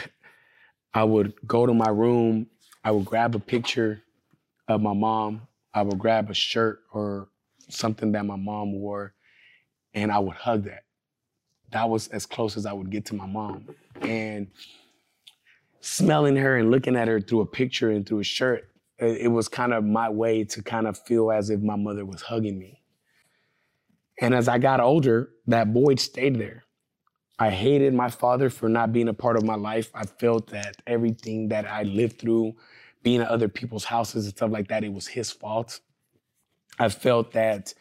I 0.94 1.04
would 1.04 1.34
go 1.46 1.66
to 1.66 1.74
my 1.74 1.88
room 1.88 2.48
I 2.84 2.90
would 2.90 3.06
grab 3.06 3.34
a 3.34 3.38
picture 3.38 4.02
of 4.68 4.82
my 4.82 4.92
mom. 4.92 5.48
I 5.72 5.82
would 5.82 5.98
grab 5.98 6.30
a 6.30 6.34
shirt 6.34 6.80
or 6.92 7.28
something 7.70 8.12
that 8.12 8.26
my 8.26 8.36
mom 8.36 8.74
wore, 8.74 9.14
and 9.94 10.12
I 10.12 10.18
would 10.18 10.36
hug 10.36 10.64
that. 10.64 10.84
That 11.72 11.88
was 11.88 12.08
as 12.08 12.26
close 12.26 12.56
as 12.58 12.66
I 12.66 12.74
would 12.74 12.90
get 12.90 13.06
to 13.06 13.14
my 13.14 13.26
mom. 13.26 13.74
And 14.02 14.48
smelling 15.80 16.36
her 16.36 16.58
and 16.58 16.70
looking 16.70 16.94
at 16.94 17.08
her 17.08 17.20
through 17.20 17.40
a 17.40 17.46
picture 17.46 17.90
and 17.90 18.06
through 18.06 18.20
a 18.20 18.24
shirt, 18.24 18.68
it, 18.98 19.32
was 19.32 19.48
kind 19.48 19.72
of 19.72 19.82
my 19.82 20.08
way 20.08 20.44
to 20.44 20.62
kind 20.62 20.86
of 20.86 20.96
feel 20.98 21.32
as 21.32 21.50
if 21.50 21.60
my 21.60 21.74
mother 21.74 22.04
was 22.04 22.22
hugging 22.22 22.58
me. 22.58 22.80
And 24.20 24.34
as 24.34 24.48
I 24.48 24.58
got 24.58 24.80
older, 24.80 25.30
that 25.46 25.68
void 25.68 26.00
stayed 26.00 26.38
there. 26.38 26.64
I 27.38 27.50
hated 27.50 27.94
my 27.94 28.10
father 28.10 28.48
for 28.48 28.68
not 28.68 28.92
being 28.92 29.08
a 29.08 29.14
part 29.14 29.36
of 29.36 29.44
my 29.44 29.56
life. 29.56 29.90
I 29.94 30.04
felt 30.04 30.48
that 30.48 30.76
everything 30.86 31.48
that 31.48 31.66
I 31.66 31.82
lived 31.82 32.20
through, 32.20 32.54
being 33.02 33.20
at 33.20 33.28
other 33.28 33.48
people's 33.48 33.84
houses 33.84 34.26
and 34.26 34.36
stuff 34.36 34.50
like 34.50 34.68
that, 34.68 34.84
it 34.84 34.92
was 34.92 35.08
his 35.08 35.30
fault. 35.32 35.80
I 36.78 36.88
felt 36.88 37.32
that, 37.32 37.74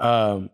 um, 0.00 0.50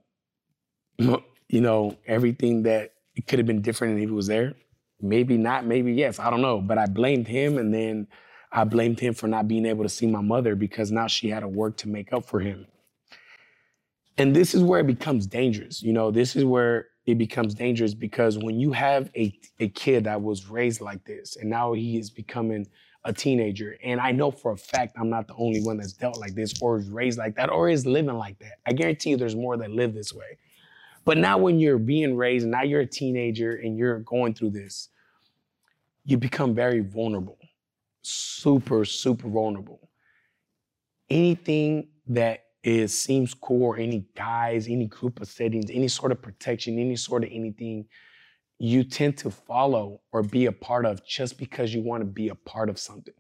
you 0.99 1.61
know, 1.61 1.97
everything 2.07 2.65
that 2.65 2.93
it 3.17 3.27
could 3.27 3.39
have 3.39 3.47
been 3.47 3.63
different 3.63 3.95
if 3.95 4.09
he 4.09 4.15
was 4.15 4.27
there. 4.27 4.55
Maybe 5.01 5.39
not, 5.39 5.65
maybe 5.65 5.95
yes, 5.95 6.19
I 6.19 6.29
don't 6.31 6.43
know. 6.43 6.61
But 6.61 6.77
I 6.77 6.87
blamed 6.87 7.27
him 7.27 7.57
and 7.57 7.73
then 7.73 8.07
I 8.53 8.65
blamed 8.65 9.01
him 9.01 9.15
for 9.15 9.29
not 9.29 9.49
being 9.49 9.65
able 9.65 9.83
to 9.83 9.89
see 9.89 10.07
my 10.07 10.21
mother 10.21 10.55
because 10.55 10.93
now 10.93 11.07
she 11.07 11.31
had 11.31 11.41
to 11.41 11.49
work 11.49 11.79
to 11.79 11.89
make 11.89 12.13
up 12.13 12.27
for 12.27 12.41
him. 12.41 12.67
And 14.21 14.37
this 14.37 14.55
is 14.55 14.63
where 14.63 14.81
it 14.81 14.87
becomes 14.87 15.27
dangerous. 15.27 15.83
You 15.83 15.95
know, 15.95 16.11
this 16.11 16.37
is 16.37 16.45
where 16.45 16.89
it 17.07 17.17
becomes 17.17 17.55
dangerous 17.55 17.95
because 17.95 18.37
when 18.37 18.61
you 18.61 18.71
have 18.71 19.11
a, 19.17 19.35
a 19.61 19.71
kid 19.71 20.05
that 20.05 20.21
was 20.21 20.51
raised 20.51 20.83
like 20.83 21.03
this 21.07 21.37
and 21.37 21.49
now 21.49 21.73
he 21.73 21.97
is 21.97 22.11
becoming 22.11 22.67
a 23.05 23.15
teenager, 23.15 23.79
and 23.83 23.99
I 23.99 24.13
know 24.13 24.31
for 24.31 24.53
a 24.53 24.59
fact 24.59 24.95
I'm 25.01 25.09
not 25.09 25.27
the 25.27 25.35
only 25.39 25.63
one 25.63 25.79
that's 25.79 25.95
dealt 25.95 26.19
like 26.19 26.35
this 26.35 26.53
or 26.61 26.77
is 26.77 26.91
raised 26.91 27.17
like 27.19 27.35
that 27.37 27.49
or 27.49 27.71
is 27.71 27.87
living 27.87 28.15
like 28.15 28.39
that. 28.41 28.59
I 28.67 28.75
guarantee 28.75 29.09
you 29.09 29.17
there's 29.17 29.35
more 29.35 29.57
that 29.57 29.71
live 29.71 29.95
this 29.95 30.13
way. 30.13 30.37
But 31.07 31.17
now 31.17 31.39
when 31.39 31.59
you're 31.59 31.79
being 31.79 32.15
raised, 32.15 32.47
now 32.47 32.61
you're 32.63 32.83
a 32.83 32.87
teenager 32.87 33.55
and 33.57 33.79
you're 33.79 34.01
going 34.01 34.35
through 34.35 34.51
this, 34.51 34.91
you 36.05 36.19
become 36.19 36.55
very 36.55 36.81
vulnerable. 36.81 37.39
Super, 38.03 38.85
super 38.85 39.29
vulnerable. 39.31 39.89
Anything 41.09 41.89
that 42.09 42.50
is 42.63 42.99
seems 42.99 43.35
cool 43.35 43.63
or 43.63 43.77
any 43.79 44.07
guys, 44.15 44.69
any 44.69 44.87
group 44.87 45.21
of 45.21 45.29
settings, 45.29 45.71
any 45.71 45.89
sort 45.89 46.13
of 46.13 46.21
protection, 46.21 46.79
any 46.79 46.97
sort 46.97 47.25
of 47.25 47.31
anything, 47.33 47.87
you 48.59 48.85
tend 48.85 49.17
to 49.17 49.31
follow 49.31 50.01
or 50.13 50.23
be 50.23 50.47
a 50.47 50.53
part 50.53 50.85
of 50.85 51.05
just 51.07 51.39
because 51.39 51.73
you 51.73 51.81
want 51.81 52.03
to 52.03 52.07
be 52.07 52.29
a 52.29 52.35
part 52.35 52.69
of 52.69 52.79
something. 52.79 53.15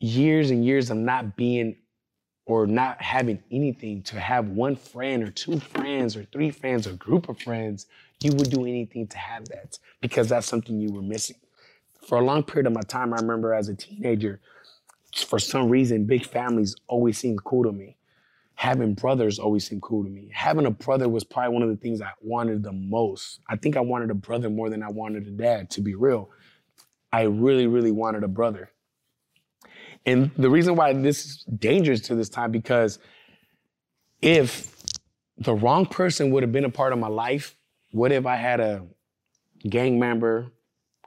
Years 0.00 0.50
and 0.50 0.64
years 0.64 0.90
of 0.90 0.98
not 0.98 1.36
being 1.36 1.76
or 2.44 2.66
not 2.66 3.00
having 3.00 3.42
anything 3.50 4.02
to 4.02 4.20
have 4.20 4.48
one 4.48 4.76
friend 4.76 5.22
or 5.22 5.30
two 5.30 5.58
friends 5.58 6.16
or 6.16 6.24
three 6.24 6.50
friends 6.50 6.86
or 6.86 6.92
group 6.94 7.28
of 7.28 7.38
friends, 7.40 7.86
you 8.22 8.32
would 8.32 8.50
do 8.50 8.62
anything 8.62 9.06
to 9.06 9.18
have 9.18 9.46
that 9.48 9.78
because 10.00 10.28
that's 10.28 10.46
something 10.46 10.78
you 10.78 10.92
were 10.92 11.02
missing. 11.02 11.36
For 12.06 12.18
a 12.18 12.24
long 12.24 12.42
period 12.42 12.66
of 12.66 12.72
my 12.72 12.82
time, 12.82 13.12
I 13.12 13.16
remember 13.16 13.54
as 13.54 13.68
a 13.68 13.74
teenager, 13.74 14.40
for 15.26 15.38
some 15.38 15.68
reason, 15.68 16.04
big 16.04 16.24
families 16.24 16.74
always 16.86 17.18
seemed 17.18 17.42
cool 17.44 17.64
to 17.64 17.72
me 17.72 17.96
having 18.58 18.92
brothers 18.92 19.38
always 19.38 19.64
seemed 19.68 19.80
cool 19.82 20.02
to 20.02 20.10
me. 20.10 20.28
Having 20.34 20.66
a 20.66 20.70
brother 20.72 21.08
was 21.08 21.22
probably 21.22 21.54
one 21.54 21.62
of 21.62 21.68
the 21.68 21.76
things 21.76 22.02
I 22.02 22.10
wanted 22.20 22.64
the 22.64 22.72
most. 22.72 23.38
I 23.48 23.54
think 23.54 23.76
I 23.76 23.80
wanted 23.80 24.10
a 24.10 24.14
brother 24.14 24.50
more 24.50 24.68
than 24.68 24.82
I 24.82 24.90
wanted 24.90 25.28
a 25.28 25.30
dad, 25.30 25.70
to 25.70 25.80
be 25.80 25.94
real. 25.94 26.28
I 27.12 27.22
really, 27.22 27.68
really 27.68 27.92
wanted 27.92 28.24
a 28.24 28.28
brother. 28.28 28.72
And 30.04 30.32
the 30.36 30.50
reason 30.50 30.74
why 30.74 30.92
this 30.92 31.24
is 31.24 31.44
dangerous 31.44 32.00
to 32.08 32.16
this 32.16 32.28
time 32.28 32.50
because 32.50 32.98
if 34.22 34.74
the 35.36 35.54
wrong 35.54 35.86
person 35.86 36.32
would 36.32 36.42
have 36.42 36.50
been 36.50 36.64
a 36.64 36.70
part 36.70 36.92
of 36.92 36.98
my 36.98 37.06
life, 37.06 37.54
what 37.92 38.10
if 38.10 38.26
I 38.26 38.34
had 38.34 38.58
a 38.58 38.84
gang 39.68 40.00
member, 40.00 40.50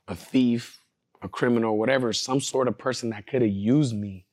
a 0.07 0.15
thief, 0.15 0.79
a 1.21 1.27
criminal, 1.27 1.77
whatever, 1.77 2.13
some 2.13 2.39
sort 2.39 2.69
of 2.69 2.77
person 2.77 3.09
that 3.09 3.27
could 3.27 3.41
have 3.41 3.51
used 3.51 3.93
me 3.93 4.25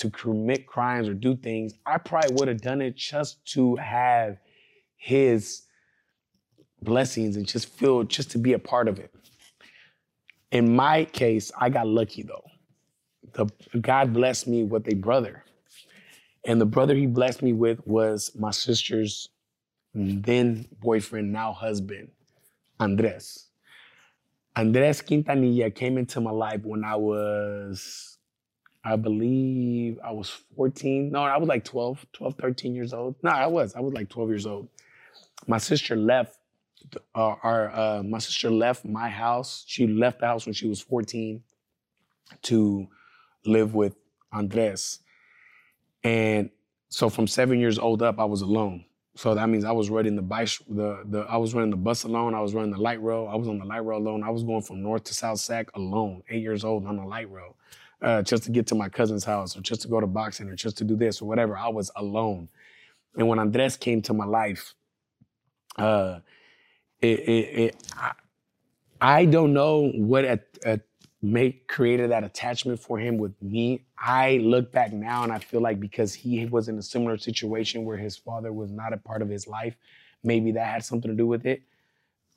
to 0.00 0.10
commit 0.10 0.66
crimes 0.66 1.08
or 1.08 1.14
do 1.14 1.36
things, 1.36 1.74
I 1.86 1.98
probably 1.98 2.34
would 2.34 2.48
have 2.48 2.60
done 2.60 2.80
it 2.80 2.96
just 2.96 3.44
to 3.52 3.76
have 3.76 4.38
his 4.96 5.62
blessings 6.82 7.36
and 7.36 7.46
just 7.46 7.68
feel 7.68 8.02
just 8.04 8.30
to 8.32 8.38
be 8.38 8.54
a 8.54 8.58
part 8.58 8.88
of 8.88 8.98
it. 8.98 9.14
In 10.52 10.74
my 10.74 11.04
case, 11.04 11.52
I 11.58 11.68
got 11.68 11.86
lucky 11.86 12.22
though. 12.22 12.44
The, 13.32 13.46
God 13.80 14.12
blessed 14.12 14.48
me 14.48 14.64
with 14.64 14.88
a 14.88 14.94
brother. 14.94 15.44
And 16.44 16.60
the 16.60 16.66
brother 16.66 16.94
he 16.94 17.06
blessed 17.06 17.42
me 17.42 17.52
with 17.52 17.86
was 17.86 18.32
my 18.34 18.50
sister's 18.50 19.28
then 19.94 20.66
boyfriend, 20.80 21.32
now 21.32 21.52
husband, 21.52 22.10
Andres. 22.78 23.48
Andres 24.56 25.02
Quintanilla 25.02 25.74
came 25.74 25.98
into 25.98 26.20
my 26.20 26.30
life 26.30 26.62
when 26.64 26.84
I 26.84 26.96
was 26.96 28.18
I 28.84 28.96
believe 28.96 29.98
I 30.02 30.12
was 30.12 30.30
14. 30.56 31.10
No, 31.12 31.22
I 31.22 31.36
was 31.36 31.48
like 31.48 31.64
12, 31.64 32.06
12, 32.12 32.34
13 32.36 32.74
years 32.74 32.92
old. 32.92 33.14
No, 33.22 33.30
I 33.30 33.46
was. 33.46 33.74
I 33.74 33.80
was 33.80 33.92
like 33.92 34.08
12 34.08 34.28
years 34.30 34.46
old. 34.46 34.68
My 35.46 35.58
sister 35.58 35.96
left 35.96 36.38
uh, 37.14 37.34
our 37.42 37.70
uh, 37.70 38.02
my 38.02 38.18
sister 38.18 38.50
left 38.50 38.86
my 38.86 39.08
house. 39.08 39.64
She 39.66 39.86
left 39.86 40.20
the 40.20 40.26
house 40.26 40.46
when 40.46 40.54
she 40.54 40.66
was 40.66 40.80
14 40.80 41.42
to 42.42 42.88
live 43.44 43.74
with 43.74 43.96
Andres. 44.32 45.00
And 46.02 46.50
so 46.88 47.10
from 47.10 47.26
seven 47.26 47.60
years 47.60 47.78
old 47.78 48.02
up, 48.02 48.18
I 48.18 48.24
was 48.24 48.40
alone. 48.40 48.86
So 49.14 49.34
that 49.34 49.48
means 49.48 49.64
I 49.64 49.72
was 49.72 49.90
running 49.90 50.16
the 50.16 50.22
bike, 50.22 50.48
the, 50.68 51.02
the 51.04 51.20
I 51.28 51.36
was 51.36 51.52
running 51.52 51.70
the 51.70 51.76
bus 51.76 52.04
alone. 52.04 52.34
I 52.34 52.40
was 52.40 52.54
running 52.54 52.70
the 52.70 52.80
light 52.80 53.02
rail. 53.02 53.28
I 53.30 53.36
was 53.36 53.48
on 53.48 53.58
the 53.58 53.66
light 53.66 53.84
rail 53.84 53.98
alone. 53.98 54.22
I 54.22 54.30
was 54.30 54.42
going 54.42 54.62
from 54.62 54.82
north 54.82 55.04
to 55.04 55.14
south 55.14 55.40
Sac 55.40 55.68
alone, 55.76 56.22
eight 56.30 56.42
years 56.42 56.64
old 56.64 56.86
on 56.86 56.96
the 56.96 57.04
light 57.04 57.30
rail 57.30 57.56
uh, 58.02 58.22
just 58.22 58.44
to 58.44 58.50
get 58.50 58.66
to 58.68 58.74
my 58.74 58.88
cousin's 58.88 59.24
house 59.24 59.56
or 59.56 59.60
just 59.60 59.82
to 59.82 59.88
go 59.88 60.00
to 60.00 60.06
boxing 60.06 60.48
or 60.48 60.54
just 60.54 60.78
to 60.78 60.84
do 60.84 60.96
this 60.96 61.20
or 61.20 61.26
whatever. 61.26 61.56
I 61.56 61.68
was 61.68 61.90
alone. 61.96 62.48
And 63.16 63.28
when 63.28 63.38
Andres 63.38 63.76
came 63.76 64.02
to 64.02 64.14
my 64.14 64.24
life, 64.24 64.74
uh, 65.76 66.20
it, 67.00 67.18
it, 67.20 67.58
it 67.58 67.76
I, 67.96 68.12
I, 69.00 69.24
don't 69.24 69.52
know 69.52 69.90
what 69.94 70.24
a 70.24 70.40
make 71.22 71.68
created 71.68 72.10
that 72.10 72.24
attachment 72.24 72.80
for 72.80 72.98
him 72.98 73.18
with 73.18 73.40
me. 73.42 73.84
I 73.98 74.38
look 74.38 74.72
back 74.72 74.92
now 74.92 75.22
and 75.22 75.32
I 75.32 75.38
feel 75.38 75.60
like 75.60 75.78
because 75.78 76.14
he 76.14 76.46
was 76.46 76.68
in 76.68 76.78
a 76.78 76.82
similar 76.82 77.18
situation 77.18 77.84
where 77.84 77.96
his 77.96 78.16
father 78.16 78.52
was 78.52 78.70
not 78.70 78.92
a 78.92 78.96
part 78.96 79.20
of 79.20 79.28
his 79.28 79.46
life, 79.46 79.76
maybe 80.24 80.52
that 80.52 80.66
had 80.66 80.84
something 80.84 81.10
to 81.10 81.16
do 81.16 81.26
with 81.26 81.44
it. 81.44 81.62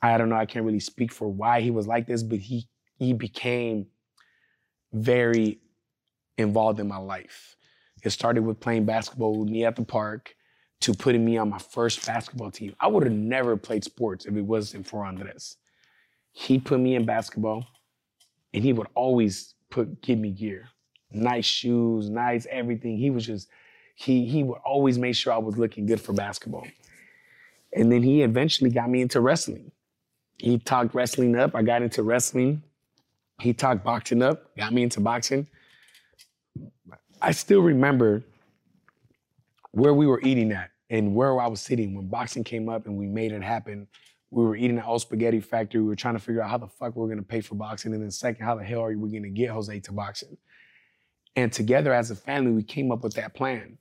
I 0.02 0.18
don't 0.18 0.28
know. 0.28 0.36
I 0.36 0.44
can't 0.44 0.66
really 0.66 0.80
speak 0.80 1.12
for 1.12 1.28
why 1.28 1.62
he 1.62 1.70
was 1.70 1.86
like 1.86 2.06
this, 2.06 2.22
but 2.22 2.38
he 2.38 2.68
he 2.98 3.12
became 3.12 3.86
very 4.94 5.58
involved 6.38 6.80
in 6.80 6.88
my 6.88 6.96
life. 6.96 7.56
It 8.02 8.10
started 8.10 8.44
with 8.44 8.60
playing 8.60 8.84
basketball 8.84 9.38
with 9.38 9.48
me 9.48 9.64
at 9.64 9.76
the 9.76 9.84
park 9.84 10.34
to 10.80 10.94
putting 10.94 11.24
me 11.24 11.36
on 11.36 11.50
my 11.50 11.58
first 11.58 12.06
basketball 12.06 12.50
team. 12.50 12.74
I 12.80 12.86
would 12.86 13.04
have 13.04 13.12
never 13.12 13.56
played 13.56 13.84
sports 13.84 14.26
if 14.26 14.36
it 14.36 14.42
wasn't 14.42 14.86
for 14.86 15.04
Andres. 15.04 15.56
He 16.32 16.58
put 16.58 16.80
me 16.80 16.94
in 16.94 17.04
basketball 17.04 17.66
and 18.52 18.62
he 18.62 18.72
would 18.72 18.88
always 18.94 19.54
put 19.70 20.02
give 20.02 20.18
me 20.18 20.30
gear. 20.30 20.68
Nice 21.10 21.44
shoes, 21.44 22.10
nice 22.10 22.46
everything. 22.50 22.98
He 22.98 23.10
was 23.10 23.26
just 23.26 23.48
he 23.94 24.26
he 24.26 24.42
would 24.42 24.58
always 24.64 24.98
make 24.98 25.14
sure 25.14 25.32
I 25.32 25.38
was 25.38 25.56
looking 25.56 25.86
good 25.86 26.00
for 26.00 26.12
basketball. 26.12 26.66
And 27.72 27.90
then 27.90 28.02
he 28.02 28.22
eventually 28.22 28.70
got 28.70 28.90
me 28.90 29.00
into 29.00 29.20
wrestling. 29.20 29.72
He 30.38 30.58
talked 30.58 30.94
wrestling 30.94 31.36
up. 31.36 31.54
I 31.54 31.62
got 31.62 31.82
into 31.82 32.02
wrestling. 32.02 32.62
He 33.40 33.52
talked 33.52 33.84
boxing 33.84 34.22
up, 34.22 34.56
got 34.56 34.72
me 34.72 34.82
into 34.82 35.00
boxing. 35.00 35.48
I 37.20 37.32
still 37.32 37.60
remember 37.60 38.22
where 39.72 39.94
we 39.94 40.06
were 40.06 40.20
eating 40.22 40.52
at 40.52 40.70
and 40.90 41.14
where 41.14 41.40
I 41.40 41.46
was 41.46 41.60
sitting 41.60 41.94
when 41.94 42.08
boxing 42.08 42.44
came 42.44 42.68
up 42.68 42.86
and 42.86 42.96
we 42.96 43.06
made 43.06 43.32
it 43.32 43.42
happen. 43.42 43.88
We 44.30 44.44
were 44.44 44.56
eating 44.56 44.78
at 44.78 44.86
Old 44.86 45.00
Spaghetti 45.00 45.40
Factory. 45.40 45.80
We 45.80 45.88
were 45.88 45.96
trying 45.96 46.14
to 46.14 46.20
figure 46.20 46.42
out 46.42 46.50
how 46.50 46.58
the 46.58 46.68
fuck 46.68 46.94
we 46.94 47.04
are 47.04 47.08
gonna 47.08 47.22
pay 47.22 47.40
for 47.40 47.54
boxing. 47.54 47.92
And 47.92 48.02
then 48.02 48.10
second, 48.10 48.44
how 48.44 48.54
the 48.54 48.64
hell 48.64 48.82
are 48.82 48.96
we 48.96 49.10
gonna 49.10 49.30
get 49.30 49.50
Jose 49.50 49.80
to 49.80 49.92
boxing? 49.92 50.36
And 51.36 51.52
together 51.52 51.92
as 51.92 52.10
a 52.10 52.16
family, 52.16 52.52
we 52.52 52.62
came 52.62 52.92
up 52.92 53.02
with 53.02 53.14
that 53.14 53.34
plan. 53.34 53.78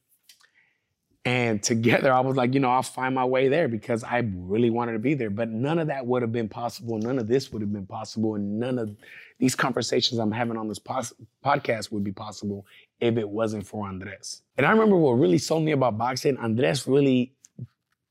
And 1.26 1.64
together, 1.64 2.12
I 2.12 2.20
was 2.20 2.36
like, 2.36 2.54
you 2.54 2.60
know, 2.60 2.70
I'll 2.70 2.84
find 2.84 3.16
my 3.16 3.24
way 3.24 3.48
there 3.48 3.70
because 3.70 4.04
I 4.04 4.30
really 4.36 4.70
wanted 4.70 4.94
to 4.94 5.00
be 5.00 5.14
there. 5.14 5.30
But 5.30 5.50
none 5.50 5.80
of 5.80 5.88
that 5.88 6.06
would 6.06 6.22
have 6.22 6.34
been 6.34 6.50
possible. 6.50 6.98
None 6.98 7.18
of 7.18 7.28
this 7.28 7.52
would 7.52 7.62
have 7.62 7.72
been 7.72 7.86
possible. 7.86 8.36
And 8.36 8.60
none 8.60 8.78
of 8.78 8.94
these 9.40 9.56
conversations 9.56 10.20
I'm 10.20 10.34
having 10.34 10.58
on 10.58 10.68
this 10.68 10.80
pos- 10.80 11.14
podcast 11.44 11.92
would 11.94 12.04
be 12.04 12.12
possible 12.12 12.66
if 13.00 13.18
it 13.18 13.28
wasn't 13.28 13.66
for 13.66 13.88
Andres. 13.88 14.42
And 14.58 14.68
I 14.68 14.72
remember 14.72 14.98
what 14.98 15.14
really 15.14 15.38
sold 15.38 15.64
me 15.64 15.72
about 15.72 15.98
boxing, 15.98 16.38
Andres 16.38 16.88
really, 16.88 17.34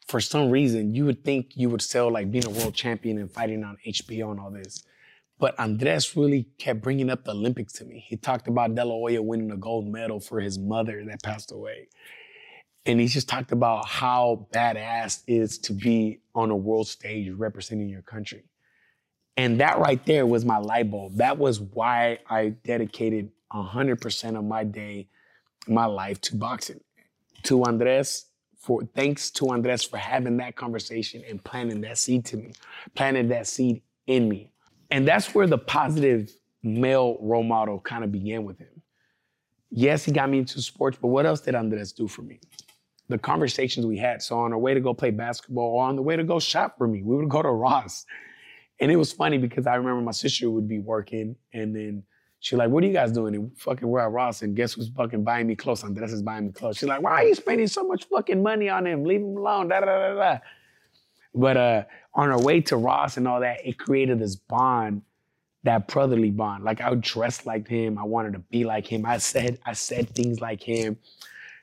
for 0.07 0.21
some 0.21 0.51
reason, 0.51 0.95
you 0.95 1.05
would 1.05 1.23
think 1.23 1.55
you 1.55 1.69
would 1.69 1.83
sell 1.83 2.11
like 2.11 2.31
being 2.31 2.47
a 2.47 2.51
world 2.51 2.75
champion 2.75 3.19
and 3.19 3.31
fighting 3.31 3.63
on 3.63 3.77
HBO 3.87 4.31
and 4.31 4.41
all 4.41 4.51
this. 4.51 4.85
But 5.39 5.59
Andres 5.59 6.17
really 6.17 6.49
kept 6.59 6.83
bringing 6.83 7.11
up 7.11 7.25
the 7.25 7.33
Olympics 7.33 7.73
to 7.75 7.85
me. 7.85 8.05
He 8.07 8.17
talked 8.17 8.49
about 8.49 8.75
De 8.75 8.85
La 8.85 8.93
Hoya 8.93 9.23
winning 9.23 9.51
a 9.51 9.57
gold 9.57 9.87
medal 9.87 10.21
for 10.21 10.41
his 10.41 10.59
mother 10.59 11.05
that 11.07 11.23
passed 11.23 11.53
away. 11.53 11.89
And 12.85 12.99
he 13.01 13.07
just 13.07 13.29
talked 13.29 13.53
about 13.53 13.87
how 13.87 14.49
badass 14.53 15.23
it 15.27 15.35
is 15.35 15.59
to 15.59 15.73
be 15.73 16.21
on 16.35 16.51
a 16.51 16.57
world 16.57 16.89
stage 16.89 17.31
representing 17.31 17.89
your 17.89 18.03
country. 18.03 18.45
And 19.37 19.61
that 19.61 19.79
right 19.79 20.05
there 20.05 20.27
was 20.27 20.45
my 20.45 20.59
light 20.59 20.91
bulb. 20.91 21.17
That 21.17 21.39
was 21.39 21.61
why 21.61 22.19
I 22.29 22.51
dedicated 22.65 23.31
100% 23.53 24.37
of 24.37 24.45
my 24.45 24.65
day, 24.65 25.09
my 25.69 25.87
life 25.87 26.21
to 26.23 26.37
boxing. 26.37 26.81
To 27.45 27.65
Andres, 27.65 28.27
for 28.59 28.83
thanks 28.95 29.31
to 29.33 29.49
Andres 29.49 29.83
for 29.83 29.97
having 29.97 30.37
that 30.39 30.55
conversation 30.55 31.23
and 31.29 31.43
planting 31.43 31.81
that 31.83 31.99
seed 31.99 32.25
to 32.27 32.37
me, 32.37 32.53
planting 32.95 33.29
that 33.29 33.47
seed 33.47 33.83
in 34.07 34.29
me. 34.29 34.53
And 34.91 35.07
that's 35.07 35.35
where 35.35 35.47
the 35.47 35.59
positive 35.59 36.31
male 36.63 37.17
role 37.21 37.43
model 37.43 37.81
kind 37.81 38.05
of 38.05 38.13
began 38.13 38.45
with 38.45 38.59
him. 38.59 38.69
Yes, 39.71 40.05
he 40.05 40.13
got 40.13 40.29
me 40.29 40.39
into 40.39 40.61
sports, 40.61 40.99
but 41.01 41.09
what 41.09 41.27
else 41.27 41.41
did 41.41 41.55
Andres 41.55 41.93
do 41.93 42.07
for 42.07 42.23
me? 42.23 42.41
The 43.09 43.19
conversations 43.19 43.85
we 43.85 43.99
had. 43.99 44.23
So 44.23 44.39
on 44.39 44.53
our 44.53 44.59
way 44.59 44.75
to 44.75 44.81
go 44.81 44.95
play 44.95 45.11
basketball 45.11 45.77
or 45.77 45.85
on 45.85 45.97
the 45.97 46.03
way 46.03 46.17
to 46.17 46.25
go 46.25 46.39
shop 46.39 46.79
for 46.79 46.87
me, 46.87 47.03
we 47.03 47.17
would 47.17 47.29
go 47.29 47.43
to 47.43 47.51
Ross. 47.51 48.07
And 48.81 48.91
it 48.91 48.97
was 48.97 49.13
funny 49.13 49.39
because 49.39 49.67
I 49.67 49.75
remember 49.75 50.01
my 50.01 50.13
sister 50.13 50.51
would 50.51 50.69
be 50.69 50.79
working 50.79 51.37
and 51.53 51.75
then 51.75 52.05
She's 52.43 52.59
like, 52.59 52.71
what 52.71 52.83
are 52.83 52.89
you 52.89 52.93
guys 52.93 53.13
doing? 53.13 53.37
And 53.37 53.57
fucking 53.57 53.87
we're 53.87 54.01
at 54.01 54.11
Ross 54.11 54.43
and 54.43 54.57
guess 54.57 54.73
who's 54.73 54.89
fucking 54.89 55.23
buying 55.23 55.47
me 55.47 55.55
clothes? 55.55 55.85
Andres 55.85 56.13
is 56.13 56.23
buying 56.23 56.47
me 56.47 56.53
clothes. 56.53 56.77
She's 56.77 56.89
like, 56.89 57.01
why 57.01 57.13
are 57.13 57.25
you 57.25 57.37
spending 57.37 57.69
so 57.69 57.87
much 57.87 58.09
fucking 58.09 58.43
money 58.43 58.69
on 58.69 58.85
him? 58.85 59.05
Leave 59.05 59.21
him 59.21 59.37
alone. 59.37 59.69
Da, 59.69 59.79
da, 59.79 59.87
da, 59.87 60.15
da. 60.15 60.39
But 61.33 61.57
uh, 61.57 61.85
on 62.15 62.31
our 62.31 62.43
way 62.43 62.61
to 62.63 62.77
Ross 62.77 63.17
and 63.17 63.29
all 63.29 63.39
that, 63.39 63.65
it 63.65 63.79
created 63.79 64.19
this 64.19 64.35
bond, 64.35 65.03
that 65.63 65.87
brotherly 65.87 66.33
bond. 66.33 66.65
Like 66.65 66.81
I 66.81 66.91
would 66.91 67.01
dress 67.01 67.47
like 67.47 67.69
him. 67.69 67.97
I 67.97 68.03
wanted 68.03 68.33
to 68.33 68.41
be 68.41 68.65
like 68.65 68.89
him. 68.89 69.07
I 69.07 69.19
said, 69.19 69.61
I 69.65 69.75
said 69.75 70.11
things 70.11 70.41
like 70.41 70.65
him. 70.65 70.99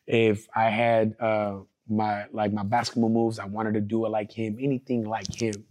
If 0.09 0.47
I 0.55 0.69
had 0.69 1.15
uh, 1.19 1.59
my 1.87 2.25
like 2.31 2.51
my 2.51 2.63
basketball 2.63 3.09
moves, 3.09 3.37
I 3.37 3.45
wanted 3.45 3.75
to 3.75 3.81
do 3.81 4.05
it 4.07 4.09
like 4.09 4.31
him, 4.31 4.57
anything 4.59 5.05
like 5.05 5.39
him. 5.39 5.65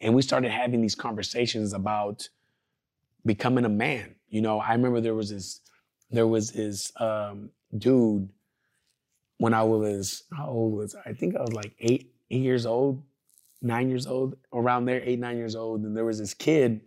And 0.00 0.14
we 0.14 0.22
started 0.22 0.50
having 0.50 0.80
these 0.80 0.94
conversations 0.94 1.74
about 1.74 2.26
becoming 3.26 3.66
a 3.66 3.68
man. 3.68 4.14
You 4.30 4.40
know, 4.40 4.58
I 4.58 4.72
remember 4.72 5.02
there 5.02 5.14
was 5.14 5.28
this 5.28 5.60
there 6.10 6.26
was 6.26 6.52
this 6.52 6.92
um, 6.98 7.50
dude 7.76 8.30
when 9.36 9.52
I 9.52 9.64
was 9.64 10.24
how 10.34 10.48
old 10.48 10.78
was 10.78 10.94
I? 10.94 11.10
I 11.10 11.12
think 11.12 11.36
I 11.36 11.42
was 11.42 11.52
like 11.52 11.74
eight 11.78 12.14
eight 12.30 12.40
years 12.40 12.64
old, 12.64 13.02
nine 13.60 13.90
years 13.90 14.06
old, 14.06 14.36
around 14.50 14.86
there, 14.86 15.02
eight 15.04 15.18
nine 15.18 15.36
years 15.36 15.56
old, 15.56 15.82
and 15.82 15.94
there 15.94 16.06
was 16.06 16.18
this 16.18 16.32
kid 16.32 16.80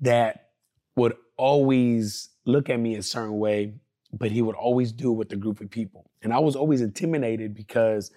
that 0.00 0.48
would 0.96 1.14
always 1.36 2.30
look 2.46 2.70
at 2.70 2.80
me 2.80 2.94
a 2.96 3.02
certain 3.02 3.38
way, 3.38 3.74
but 4.18 4.30
he 4.30 4.42
would 4.42 4.54
always 4.56 4.92
do 4.92 5.10
it 5.10 5.14
with 5.14 5.32
a 5.32 5.36
group 5.36 5.60
of 5.60 5.70
people, 5.70 6.10
and 6.22 6.32
I 6.32 6.38
was 6.38 6.56
always 6.56 6.80
intimidated 6.80 7.54
because 7.54 8.10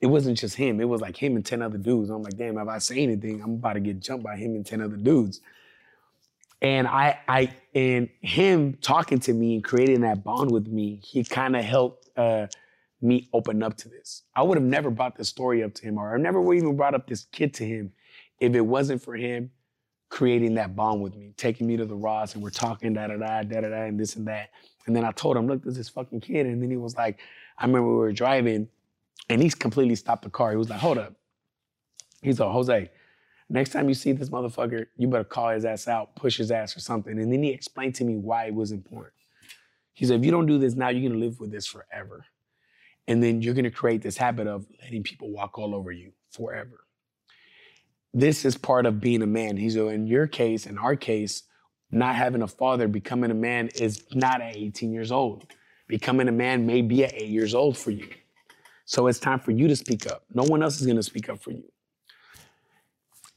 it 0.00 0.06
wasn't 0.06 0.38
just 0.38 0.56
him; 0.56 0.80
it 0.80 0.88
was 0.88 1.00
like 1.00 1.16
him 1.16 1.36
and 1.36 1.44
ten 1.44 1.62
other 1.62 1.78
dudes. 1.78 2.10
I'm 2.10 2.22
like, 2.22 2.36
damn, 2.36 2.58
if 2.58 2.68
I 2.68 2.78
say 2.78 2.98
anything, 2.98 3.42
I'm 3.42 3.54
about 3.54 3.74
to 3.74 3.80
get 3.80 4.00
jumped 4.00 4.24
by 4.24 4.36
him 4.36 4.54
and 4.54 4.64
ten 4.66 4.80
other 4.80 4.96
dudes. 4.96 5.40
And 6.62 6.86
I, 6.86 7.18
I, 7.28 7.52
and 7.74 8.08
him 8.22 8.78
talking 8.80 9.18
to 9.20 9.32
me 9.34 9.56
and 9.56 9.64
creating 9.64 10.00
that 10.00 10.24
bond 10.24 10.50
with 10.50 10.66
me, 10.66 11.00
he 11.04 11.22
kind 11.22 11.54
of 11.54 11.62
helped 11.62 12.08
uh, 12.16 12.46
me 13.02 13.28
open 13.34 13.62
up 13.62 13.76
to 13.76 13.90
this. 13.90 14.22
I 14.34 14.42
would 14.42 14.56
have 14.56 14.64
never 14.64 14.90
brought 14.90 15.16
this 15.16 15.28
story 15.28 15.62
up 15.62 15.74
to 15.74 15.82
him, 15.84 15.98
or 15.98 16.14
I 16.14 16.18
never 16.18 16.40
would 16.40 16.56
even 16.56 16.74
brought 16.74 16.94
up 16.94 17.06
this 17.06 17.24
kid 17.30 17.52
to 17.54 17.66
him, 17.66 17.92
if 18.40 18.54
it 18.54 18.62
wasn't 18.62 19.02
for 19.02 19.16
him 19.16 19.50
creating 20.08 20.54
that 20.54 20.76
bond 20.76 21.02
with 21.02 21.16
me, 21.16 21.34
taking 21.36 21.66
me 21.66 21.76
to 21.76 21.84
the 21.84 21.96
Ross, 21.96 22.34
and 22.34 22.42
we're 22.42 22.50
talking 22.50 22.94
da 22.94 23.08
da 23.08 23.16
da 23.16 23.42
da 23.42 23.60
da 23.60 23.68
da, 23.68 23.82
and 23.82 23.98
this 23.98 24.16
and 24.16 24.26
that. 24.28 24.50
And 24.86 24.94
then 24.94 25.04
I 25.04 25.12
told 25.12 25.36
him, 25.36 25.46
look, 25.46 25.62
there's 25.62 25.76
this 25.76 25.88
fucking 25.88 26.20
kid, 26.20 26.46
and 26.46 26.62
then 26.62 26.70
he 26.70 26.76
was 26.76 26.96
like, 26.96 27.18
I 27.58 27.66
remember 27.66 27.88
we 27.88 27.96
were 27.96 28.12
driving, 28.12 28.68
and 29.28 29.42
he's 29.42 29.54
completely 29.54 29.96
stopped 29.96 30.22
the 30.22 30.30
car. 30.30 30.50
He 30.50 30.56
was 30.56 30.70
like, 30.70 30.80
hold 30.80 30.98
up. 30.98 31.14
He's 32.22 32.40
like, 32.40 32.50
Jose, 32.50 32.90
Next 33.48 33.70
time 33.70 33.88
you 33.88 33.94
see 33.94 34.12
this 34.12 34.30
motherfucker, 34.30 34.86
you 34.96 35.06
better 35.06 35.24
call 35.24 35.50
his 35.50 35.64
ass 35.64 35.86
out, 35.86 36.16
push 36.16 36.36
his 36.36 36.50
ass 36.50 36.76
or 36.76 36.80
something. 36.80 37.18
And 37.18 37.32
then 37.32 37.42
he 37.42 37.50
explained 37.50 37.94
to 37.96 38.04
me 38.04 38.16
why 38.16 38.46
it 38.46 38.54
was 38.54 38.72
important. 38.72 39.14
He 39.92 40.04
said, 40.04 40.18
if 40.20 40.24
you 40.24 40.32
don't 40.32 40.46
do 40.46 40.58
this 40.58 40.74
now, 40.74 40.88
you're 40.88 41.08
gonna 41.08 41.20
live 41.24 41.38
with 41.38 41.52
this 41.52 41.66
forever. 41.66 42.26
And 43.06 43.22
then 43.22 43.40
you're 43.42 43.54
gonna 43.54 43.70
create 43.70 44.02
this 44.02 44.16
habit 44.16 44.48
of 44.48 44.66
letting 44.82 45.04
people 45.04 45.30
walk 45.30 45.58
all 45.58 45.74
over 45.74 45.92
you 45.92 46.12
forever. 46.30 46.85
This 48.16 48.46
is 48.46 48.56
part 48.56 48.86
of 48.86 48.98
being 48.98 49.20
a 49.20 49.26
man. 49.26 49.58
He 49.58 49.68
said, 49.68 49.88
in 49.88 50.06
your 50.06 50.26
case, 50.26 50.64
in 50.64 50.78
our 50.78 50.96
case, 50.96 51.42
not 51.90 52.14
having 52.14 52.40
a 52.40 52.48
father, 52.48 52.88
becoming 52.88 53.30
a 53.30 53.34
man 53.34 53.68
is 53.74 54.04
not 54.14 54.40
at 54.40 54.56
18 54.56 54.90
years 54.90 55.12
old. 55.12 55.44
Becoming 55.86 56.26
a 56.26 56.32
man 56.32 56.64
may 56.64 56.80
be 56.80 57.04
at 57.04 57.12
eight 57.12 57.28
years 57.28 57.54
old 57.54 57.76
for 57.76 57.90
you. 57.90 58.08
So 58.86 59.06
it's 59.06 59.18
time 59.18 59.38
for 59.40 59.50
you 59.50 59.68
to 59.68 59.76
speak 59.76 60.10
up. 60.10 60.24
No 60.32 60.44
one 60.44 60.62
else 60.62 60.80
is 60.80 60.86
gonna 60.86 61.02
speak 61.02 61.28
up 61.28 61.42
for 61.42 61.50
you. 61.50 61.64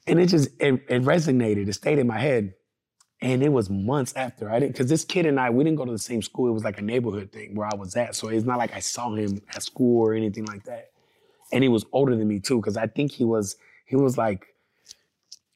And 0.08 0.18
it 0.18 0.28
just 0.28 0.48
it, 0.62 0.76
it 0.88 1.04
resonated. 1.04 1.68
It 1.68 1.74
stayed 1.74 2.00
in 2.00 2.08
my 2.08 2.18
head. 2.18 2.54
And 3.22 3.44
it 3.44 3.50
was 3.50 3.70
months 3.70 4.14
after 4.16 4.50
I 4.50 4.62
didn't, 4.62 4.72
because 4.72 4.88
this 4.88 5.04
kid 5.04 5.26
and 5.26 5.42
I, 5.42 5.50
we 5.50 5.66
didn't 5.66 5.76
go 5.76 5.84
to 5.84 5.92
the 5.92 6.00
same 6.00 6.22
school. 6.22 6.48
It 6.48 6.54
was 6.54 6.64
like 6.64 6.80
a 6.80 6.82
neighborhood 6.82 7.34
thing 7.34 7.54
where 7.54 7.68
I 7.68 7.76
was 7.76 7.98
at. 7.98 8.16
So 8.16 8.30
it's 8.30 8.46
not 8.46 8.58
like 8.58 8.74
I 8.74 8.80
saw 8.80 9.14
him 9.14 9.42
at 9.54 9.62
school 9.62 10.08
or 10.08 10.14
anything 10.14 10.46
like 10.46 10.64
that. 10.64 10.92
And 11.52 11.64
he 11.64 11.68
was 11.68 11.86
older 11.92 12.16
than 12.16 12.30
me 12.30 12.40
too, 12.40 12.62
because 12.62 12.78
I 12.78 12.88
think 12.88 13.12
he 13.12 13.26
was, 13.26 13.58
he 13.86 13.98
was 13.98 14.18
like, 14.18 14.49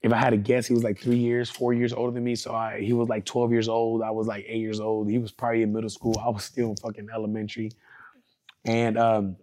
if 0.04 0.12
I 0.12 0.18
had 0.18 0.32
to 0.32 0.38
guess, 0.38 0.68
he 0.68 0.74
was 0.74 0.84
like 0.84 1.00
three 1.00 1.18
years, 1.18 1.50
four 1.50 1.74
years 1.74 1.94
older 1.94 2.12
than 2.12 2.26
me. 2.26 2.36
So 2.36 2.54
I, 2.54 2.82
he 2.82 2.92
was 2.92 3.08
like 3.08 3.24
12 3.24 3.52
years 3.52 3.70
old. 3.70 4.04
I 4.04 4.12
was 4.12 4.28
like 4.28 4.46
eight 4.48 4.60
years 4.60 4.82
old. 4.82 5.10
He 5.10 5.18
was 5.18 5.32
probably 5.32 5.64
in 5.64 5.72
middle 5.72 5.90
school. 5.90 6.22
I 6.24 6.30
was 6.30 6.44
still 6.44 6.72
in 6.72 6.76
fucking 6.76 7.08
elementary. 7.14 7.72
And 8.66 8.98
um, 8.98 9.38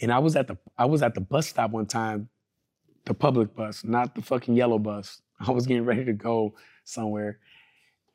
and 0.00 0.12
I 0.12 0.18
was 0.18 0.36
at 0.36 0.46
the 0.46 0.56
I 0.78 0.84
was 0.84 1.02
at 1.02 1.14
the 1.14 1.20
bus 1.20 1.48
stop 1.48 1.70
one 1.70 1.86
time 1.86 2.28
the 3.06 3.14
public 3.14 3.54
bus, 3.54 3.82
not 3.82 4.14
the 4.14 4.22
fucking 4.22 4.54
yellow 4.54 4.78
bus. 4.78 5.22
I 5.40 5.50
was 5.52 5.66
getting 5.66 5.84
ready 5.84 6.04
to 6.04 6.12
go 6.12 6.54
somewhere. 6.84 7.38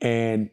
And 0.02 0.50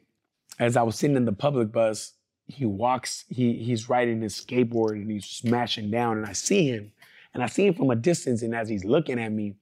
as 0.59 0.77
I 0.77 0.83
was 0.83 0.97
sitting 0.97 1.17
in 1.17 1.25
the 1.25 1.33
public 1.33 1.71
bus, 1.71 2.15
he 2.47 2.67
walks, 2.67 3.25
he 3.29 3.55
he's 3.63 3.89
riding 3.89 4.21
his 4.21 4.35
skateboard 4.35 4.93
and 4.93 5.11
he's 5.11 5.27
smashing 5.27 5.91
down. 5.91 6.17
And 6.17 6.27
I 6.27 6.33
see 6.33 6.69
him. 6.69 6.93
And 7.35 7.43
I 7.43 7.47
see 7.47 7.67
him 7.67 7.75
from 7.75 7.91
a 7.91 7.97
distance. 7.97 8.43
And 8.43 8.55
as 8.55 8.69
he's 8.69 8.85
looking 8.85 9.19
at 9.19 9.33
me, 9.33 9.55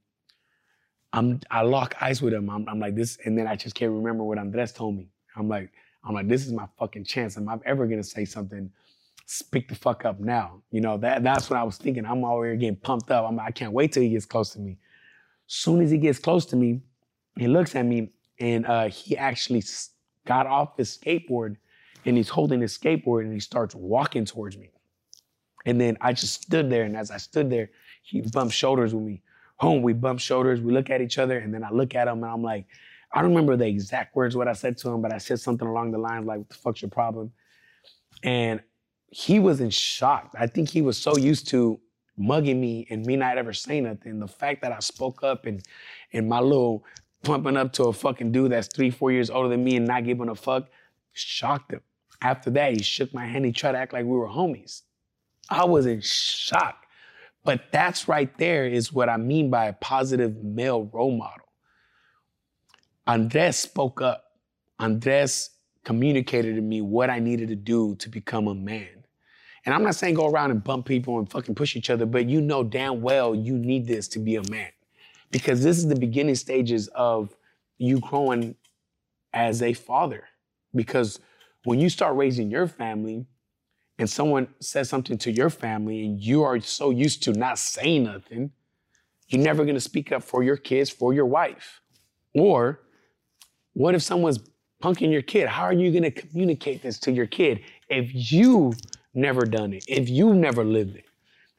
I'm 1.13 1.41
I 1.51 1.63
lock 1.63 1.97
eyes 2.01 2.23
with 2.23 2.33
him. 2.33 2.49
I'm, 2.51 2.69
I'm 2.69 2.79
like 2.79 2.95
this, 2.95 3.19
and 3.25 3.37
then 3.37 3.47
I 3.47 3.57
just 3.57 3.75
can't 3.75 3.93
remember 3.93 4.25
what 4.25 4.39
Andres 4.39 4.73
told 4.73 4.97
me. 4.97 5.09
I'm 5.37 5.49
like, 5.49 5.71
I'm 6.05 6.15
like, 6.15 6.29
this 6.29 6.47
is 6.47 6.53
my 6.53 6.67
fucking 6.79 7.05
chance. 7.05 7.37
Am 7.37 7.49
I 7.49 7.59
ever 7.65 7.87
gonna 7.87 8.05
say 8.05 8.25
something 8.25 8.71
speak 9.31 9.69
the 9.69 9.77
fuck 9.77 10.05
up 10.05 10.19
now. 10.19 10.61
You 10.73 10.81
know, 10.81 10.99
that 10.99 11.23
that's 11.23 11.49
what 11.49 11.59
I 11.59 11.63
was 11.63 11.77
thinking. 11.77 12.05
I'm 12.05 12.25
already 12.25 12.59
getting 12.59 12.75
pumped 12.75 13.13
up. 13.13 13.29
I'm 13.29 13.39
I 13.39 13.53
can't 13.53 13.73
wait 13.73 13.93
till 13.93 14.03
he 14.03 14.09
gets 14.11 14.27
close 14.27 14.51
to 14.51 14.59
me. 14.59 14.77
Soon 15.47 15.81
as 15.83 15.91
he 15.91 15.99
gets 15.99 16.19
close 16.19 16.45
to 16.47 16.57
me, 16.57 16.81
he 17.37 17.47
looks 17.47 17.77
at 17.77 17.87
me 17.87 18.11
and 18.41 18.67
uh, 18.67 18.89
he 18.89 19.17
actually 19.17 19.63
got 20.27 20.47
off 20.49 20.77
his 20.77 20.99
skateboard 20.99 21.57
and 22.05 22.17
he's 22.17 22.29
holding 22.29 22.61
his 22.61 22.77
skateboard 22.77 23.23
and 23.23 23.33
he 23.33 23.39
starts 23.39 23.75
walking 23.75 24.25
towards 24.25 24.59
me. 24.59 24.71
And 25.65 25.81
then 25.81 25.97
I 26.01 26.13
just 26.13 26.43
stood 26.43 26.69
there, 26.71 26.85
and 26.85 26.97
as 26.97 27.11
I 27.11 27.19
stood 27.19 27.51
there, 27.51 27.71
he 28.03 28.23
bumped 28.23 28.55
shoulders 28.55 28.95
with 28.95 29.05
me. 29.05 29.23
Home, 29.61 29.83
we 29.83 29.93
bump 29.93 30.21
shoulders, 30.21 30.61
we 30.61 30.73
look 30.73 30.91
at 30.91 31.01
each 31.01 31.19
other, 31.19 31.39
and 31.39 31.53
then 31.53 31.63
I 31.63 31.71
look 31.71 31.95
at 31.95 32.09
him 32.09 32.23
and 32.23 32.33
I'm 32.33 32.43
like, 32.43 32.67
I 33.13 33.21
don't 33.21 33.31
remember 33.31 33.57
the 33.57 33.67
exact 33.67 34.15
words 34.15 34.37
what 34.37 34.49
I 34.49 34.53
said 34.53 34.79
to 34.79 34.91
him, 34.91 35.03
but 35.03 35.13
I 35.13 35.19
said 35.19 35.41
something 35.41 35.67
along 35.67 35.91
the 35.91 35.99
lines 35.99 36.27
like, 36.27 36.39
"What 36.39 36.49
the 36.49 36.55
fuck's 36.55 36.83
your 36.83 36.91
problem?" 36.91 37.33
And 38.23 38.61
he 39.09 39.39
was 39.41 39.61
in 39.61 39.71
shock. 39.71 40.33
I 40.39 40.47
think 40.47 40.69
he 40.69 40.81
was 40.81 40.97
so 40.97 41.17
used 41.17 41.49
to 41.49 41.81
mugging 42.17 42.61
me 42.61 42.87
and 42.91 43.05
me 43.05 43.17
not 43.17 43.39
ever 43.39 43.53
saying 43.53 43.85
nothing. 43.85 44.21
The 44.21 44.29
fact 44.29 44.63
that 44.63 44.73
I 44.73 44.79
spoke 44.79 45.25
up 45.25 45.47
and 45.47 45.63
and 46.13 46.29
my 46.29 46.39
little 46.41 46.85
pumping 47.23 47.57
up 47.57 47.73
to 47.75 47.85
a 47.85 47.93
fucking 47.93 48.33
dude 48.33 48.53
that's 48.53 48.69
three, 48.69 48.91
four 48.91 49.11
years 49.11 49.29
older 49.31 49.49
than 49.49 49.65
me 49.65 49.77
and 49.77 49.87
not 49.87 50.05
giving 50.05 50.29
a 50.29 50.35
fuck 50.35 50.69
shocked 51.13 51.73
him. 51.73 51.81
After 52.23 52.51
that, 52.51 52.77
he 52.77 52.83
shook 52.83 53.13
my 53.13 53.27
hand. 53.27 53.45
He 53.45 53.53
tried 53.53 53.73
to 53.73 53.79
act 53.79 53.93
like 53.93 54.05
we 54.05 54.17
were 54.17 54.29
homies. 54.29 54.83
I 55.49 55.65
was 55.65 55.87
in 55.87 56.01
shock. 56.01 56.87
But 57.45 57.73
that's 57.73 58.07
right 58.07 58.37
there 58.39 58.67
is 58.67 58.93
what 58.93 59.09
I 59.09 59.17
mean 59.17 59.51
by 59.51 59.67
a 59.67 59.73
positive 59.73 60.43
male 60.43 60.85
role 60.93 61.17
model. 61.17 61.47
Andres 63.07 63.57
spoke 63.57 64.01
up. 64.03 64.25
Andres 64.79 65.51
communicated 65.85 66.55
to 66.57 66.61
me 66.61 66.81
what 66.81 67.11
I 67.11 67.19
needed 67.19 67.49
to 67.49 67.57
do 67.57 67.97
to 67.97 68.09
become 68.09 68.47
a 68.47 68.55
man. 68.55 69.05
And 69.65 69.75
I'm 69.75 69.83
not 69.83 69.95
saying 69.95 70.15
go 70.15 70.29
around 70.29 70.51
and 70.51 70.63
bump 70.63 70.87
people 70.87 71.19
and 71.19 71.31
fucking 71.31 71.55
push 71.55 71.77
each 71.77 71.91
other, 71.91 72.07
but 72.07 72.27
you 72.27 72.41
know 72.41 72.63
damn 72.63 73.03
well 73.03 73.35
you 73.35 73.59
need 73.59 73.87
this 73.87 74.09
to 74.09 74.19
be 74.19 74.37
a 74.37 74.49
man. 74.51 74.71
Because 75.31 75.63
this 75.63 75.79
is 75.79 75.87
the 75.87 75.97
beginning 75.97 76.35
stages 76.35 76.89
of 76.89 77.37
you 77.79 78.01
growing 78.01 78.57
as 79.33 79.63
a 79.63 79.73
father. 79.73 80.25
Because 80.75 81.21
when 81.65 81.79
you 81.79 81.89
start 81.89 82.17
raising 82.17 82.51
your 82.51 82.67
family 82.67 83.27
and 84.01 84.09
someone 84.09 84.49
says 84.61 84.89
something 84.89 85.19
to 85.19 85.31
your 85.31 85.51
family 85.51 86.07
and 86.07 86.19
you 86.19 86.43
are 86.43 86.59
so 86.59 86.89
used 86.89 87.23
to 87.25 87.35
not 87.35 87.59
saying 87.59 88.05
nothing, 88.05 88.51
You're 89.29 89.43
never 89.43 89.67
gonna 89.67 89.79
speak 89.79 90.11
up 90.11 90.25
for 90.25 90.43
your 90.43 90.57
kids, 90.57 90.89
for 90.89 91.13
your 91.13 91.27
wife. 91.27 91.83
Or 92.35 92.81
what 93.75 93.95
if 93.95 94.03
someone's 94.03 94.41
punking 94.83 95.13
your 95.13 95.21
kid? 95.21 95.49
How 95.49 95.65
are 95.65 95.75
you 95.75 95.93
gonna 95.93 96.11
communicate 96.11 96.83
this 96.83 96.99
to 97.01 97.13
your 97.13 97.27
kid 97.27 97.61
if 97.91 98.33
you've 98.33 98.77
never 99.13 99.43
done 99.45 99.75
it, 99.75 99.85
if 99.87 100.09
you've 100.09 100.37
never 100.37 100.65
lived 100.65 100.97
it? 100.97 101.05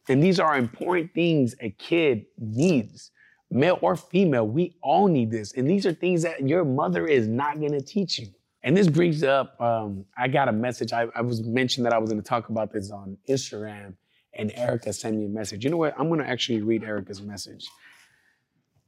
And 0.09 0.23
these 0.23 0.39
are 0.39 0.57
important 0.57 1.13
things 1.13 1.53
a 1.61 1.69
kid 1.69 2.25
needs, 2.39 3.11
male 3.51 3.77
or 3.83 3.95
female. 3.95 4.47
We 4.47 4.75
all 4.81 5.07
need 5.07 5.29
this. 5.29 5.53
And 5.53 5.69
these 5.69 5.85
are 5.85 5.93
things 5.93 6.23
that 6.23 6.49
your 6.49 6.65
mother 6.65 7.05
is 7.05 7.27
not 7.27 7.61
gonna 7.61 7.81
teach 7.81 8.17
you. 8.17 8.29
And 8.63 8.77
this 8.77 8.87
brings 8.87 9.23
up, 9.23 9.59
um, 9.59 10.05
I 10.17 10.27
got 10.27 10.47
a 10.47 10.51
message. 10.51 10.93
I, 10.93 11.07
I 11.15 11.21
was 11.21 11.41
mentioned 11.43 11.85
that 11.85 11.93
I 11.93 11.97
was 11.97 12.09
gonna 12.09 12.21
talk 12.21 12.49
about 12.49 12.71
this 12.71 12.91
on 12.91 13.17
Instagram, 13.27 13.95
and 14.33 14.51
Erica 14.55 14.93
sent 14.93 15.17
me 15.17 15.25
a 15.25 15.29
message. 15.29 15.63
You 15.63 15.71
know 15.71 15.77
what? 15.77 15.95
I'm 15.99 16.09
gonna 16.09 16.25
actually 16.25 16.61
read 16.61 16.83
Erica's 16.83 17.21
message. 17.21 17.67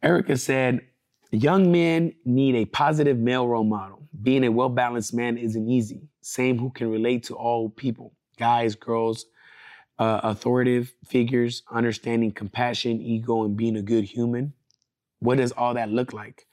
Erica 0.01 0.37
said, 0.37 0.81
Young 1.31 1.71
men 1.71 2.13
need 2.25 2.53
a 2.53 2.65
positive 2.65 3.17
male 3.17 3.47
role 3.47 3.63
model. 3.63 4.07
Being 4.21 4.43
a 4.43 4.51
well 4.51 4.69
balanced 4.69 5.15
man 5.15 5.37
isn't 5.37 5.67
easy. 5.67 6.09
Same 6.21 6.59
who 6.59 6.69
can 6.69 6.91
relate 6.91 7.23
to 7.23 7.35
all 7.35 7.69
people 7.69 8.13
guys, 8.37 8.75
girls, 8.75 9.25
uh, 9.99 10.19
authoritative 10.23 10.93
figures, 11.05 11.63
understanding 11.71 12.31
compassion, 12.31 13.01
ego, 13.01 13.43
and 13.43 13.55
being 13.55 13.77
a 13.77 13.81
good 13.81 14.03
human. 14.03 14.53
What 15.19 15.37
does 15.37 15.51
all 15.51 15.73
that 15.75 15.89
look 15.89 16.13
like? 16.13 16.45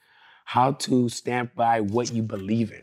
How 0.45 0.73
to 0.73 1.09
stand 1.09 1.51
by 1.55 1.81
what 1.81 2.13
you 2.13 2.23
believe 2.23 2.71
in. 2.71 2.81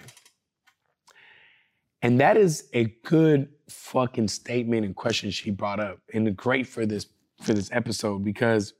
And 2.03 2.21
that 2.21 2.37
is 2.37 2.69
a 2.73 2.85
good 3.05 3.49
fucking 3.69 4.29
statement 4.29 4.87
and 4.87 4.95
question 4.95 5.31
she 5.31 5.51
brought 5.51 5.81
up, 5.81 5.99
and 6.15 6.37
great 6.37 6.67
for 6.67 6.87
this 6.87 7.07
for 7.43 7.55
this 7.55 7.71
episode 7.73 8.25
because, 8.25 8.75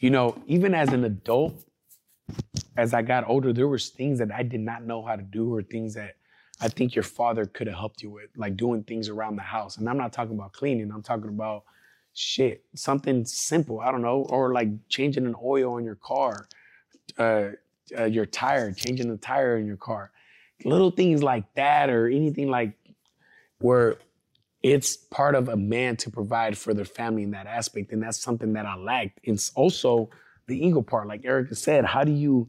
you 0.00 0.10
know, 0.10 0.36
even 0.46 0.74
as 0.74 0.92
an 0.92 1.04
adult, 1.04 1.54
as 2.76 2.92
I 2.92 3.02
got 3.02 3.28
older, 3.28 3.52
there 3.52 3.68
was 3.68 3.90
things 3.90 4.18
that 4.18 4.32
I 4.32 4.42
did 4.42 4.60
not 4.60 4.84
know 4.84 5.04
how 5.04 5.16
to 5.16 5.22
do, 5.22 5.54
or 5.54 5.62
things 5.62 5.94
that 5.94 6.16
I 6.60 6.68
think 6.68 6.94
your 6.94 7.02
father 7.02 7.46
could 7.46 7.66
have 7.66 7.76
helped 7.76 8.02
you 8.02 8.10
with, 8.10 8.30
like 8.36 8.56
doing 8.56 8.82
things 8.84 9.08
around 9.08 9.36
the 9.36 9.42
house. 9.42 9.76
And 9.76 9.88
I'm 9.88 9.98
not 9.98 10.12
talking 10.12 10.34
about 10.34 10.52
cleaning. 10.52 10.90
I'm 10.92 11.02
talking 11.02 11.28
about 11.28 11.64
shit, 12.14 12.64
something 12.74 13.24
simple. 13.24 13.80
I 13.80 13.90
don't 13.90 14.02
know, 14.02 14.26
or 14.30 14.52
like 14.52 14.68
changing 14.88 15.26
an 15.26 15.34
oil 15.42 15.74
on 15.74 15.84
your 15.84 15.96
car, 15.96 16.48
uh, 17.18 17.48
uh, 17.96 18.04
your 18.04 18.26
tire, 18.26 18.72
changing 18.72 19.08
the 19.08 19.18
tire 19.18 19.58
in 19.58 19.66
your 19.66 19.76
car 19.76 20.10
little 20.64 20.90
things 20.90 21.22
like 21.22 21.44
that 21.54 21.90
or 21.90 22.08
anything 22.08 22.48
like 22.48 22.72
where 23.60 23.96
it's 24.62 24.96
part 24.96 25.34
of 25.34 25.48
a 25.48 25.56
man 25.56 25.96
to 25.96 26.10
provide 26.10 26.56
for 26.56 26.74
their 26.74 26.84
family 26.84 27.22
in 27.22 27.30
that 27.30 27.46
aspect 27.46 27.92
and 27.92 28.02
that's 28.02 28.18
something 28.18 28.52
that 28.54 28.66
i 28.66 28.74
lacked. 28.74 29.20
It's 29.22 29.50
also 29.54 30.10
the 30.48 30.66
ego 30.66 30.82
part 30.82 31.08
like 31.08 31.24
erica 31.24 31.54
said 31.54 31.84
how 31.84 32.04
do 32.04 32.12
you 32.12 32.48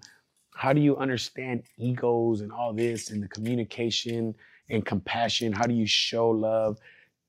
how 0.57 0.73
do 0.73 0.81
you 0.81 0.97
understand 0.97 1.63
egos 1.77 2.41
and 2.41 2.51
all 2.51 2.73
this 2.73 3.11
and 3.11 3.21
the 3.21 3.27
communication 3.27 4.33
and 4.69 4.83
compassion? 4.83 5.53
How 5.53 5.67
do 5.67 5.73
you 5.75 5.85
show 5.85 6.29
love? 6.29 6.79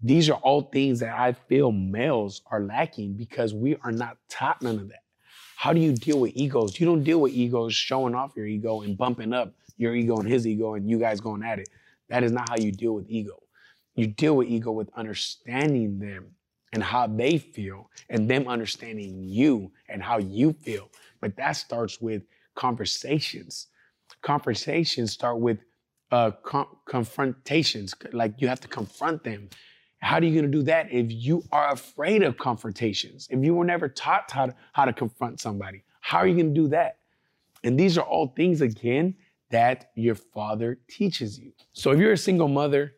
These 0.00 0.30
are 0.30 0.38
all 0.38 0.62
things 0.62 1.00
that 1.00 1.18
i 1.18 1.32
feel 1.32 1.70
males 1.70 2.42
are 2.50 2.60
lacking 2.60 3.14
because 3.14 3.52
we 3.52 3.76
are 3.82 3.92
not 3.92 4.16
taught 4.30 4.62
none 4.62 4.78
of 4.78 4.88
that. 4.88 5.02
How 5.56 5.72
do 5.72 5.80
you 5.80 5.92
deal 5.92 6.20
with 6.20 6.32
egos? 6.36 6.78
You 6.80 6.86
don't 6.86 7.02
deal 7.02 7.20
with 7.20 7.32
egos 7.32 7.74
showing 7.74 8.14
off 8.14 8.32
your 8.36 8.46
ego 8.46 8.80
and 8.80 8.96
bumping 8.96 9.32
up 9.32 9.52
your 9.78 9.94
ego 9.94 10.18
and 10.18 10.28
his 10.28 10.46
ego 10.46 10.74
and 10.74 10.88
you 10.88 10.98
guys 10.98 11.20
going 11.20 11.42
at 11.42 11.58
it. 11.58 11.70
That 12.08 12.22
is 12.22 12.32
not 12.32 12.48
how 12.48 12.56
you 12.56 12.72
deal 12.72 12.92
with 12.92 13.06
ego. 13.08 13.42
You 13.94 14.08
deal 14.08 14.36
with 14.36 14.48
ego 14.48 14.70
with 14.70 14.90
understanding 14.94 15.98
them 15.98 16.26
and 16.72 16.82
how 16.82 17.06
they 17.06 17.38
feel 17.38 17.90
and 18.10 18.28
them 18.28 18.46
understanding 18.46 19.22
you 19.22 19.72
and 19.88 20.02
how 20.02 20.18
you 20.18 20.52
feel. 20.52 20.90
But 21.20 21.36
that 21.36 21.52
starts 21.52 22.00
with 22.00 22.22
conversations. 22.54 23.68
Conversations 24.22 25.12
start 25.12 25.38
with 25.38 25.58
uh, 26.10 26.32
com- 26.42 26.76
confrontations. 26.84 27.94
Like 28.12 28.34
you 28.38 28.48
have 28.48 28.60
to 28.60 28.68
confront 28.68 29.24
them. 29.24 29.48
How 30.00 30.18
are 30.18 30.24
you 30.24 30.32
going 30.32 30.50
to 30.50 30.58
do 30.58 30.62
that 30.64 30.92
if 30.92 31.06
you 31.10 31.42
are 31.50 31.72
afraid 31.72 32.22
of 32.22 32.38
confrontations? 32.38 33.26
If 33.30 33.44
you 33.44 33.54
were 33.54 33.64
never 33.64 33.88
taught 33.88 34.30
how 34.30 34.46
to, 34.46 34.54
how 34.72 34.84
to 34.84 34.92
confront 34.92 35.40
somebody, 35.40 35.82
how 36.00 36.18
are 36.18 36.26
you 36.26 36.34
going 36.34 36.54
to 36.54 36.60
do 36.60 36.68
that? 36.68 36.98
And 37.64 37.78
these 37.78 37.98
are 37.98 38.04
all 38.04 38.28
things, 38.28 38.60
again, 38.60 39.16
that 39.50 39.90
your 39.94 40.14
father 40.14 40.78
teaches 40.88 41.38
you. 41.38 41.52
So 41.72 41.90
if 41.92 41.98
you're 41.98 42.12
a 42.12 42.16
single 42.18 42.48
mother, 42.48 42.94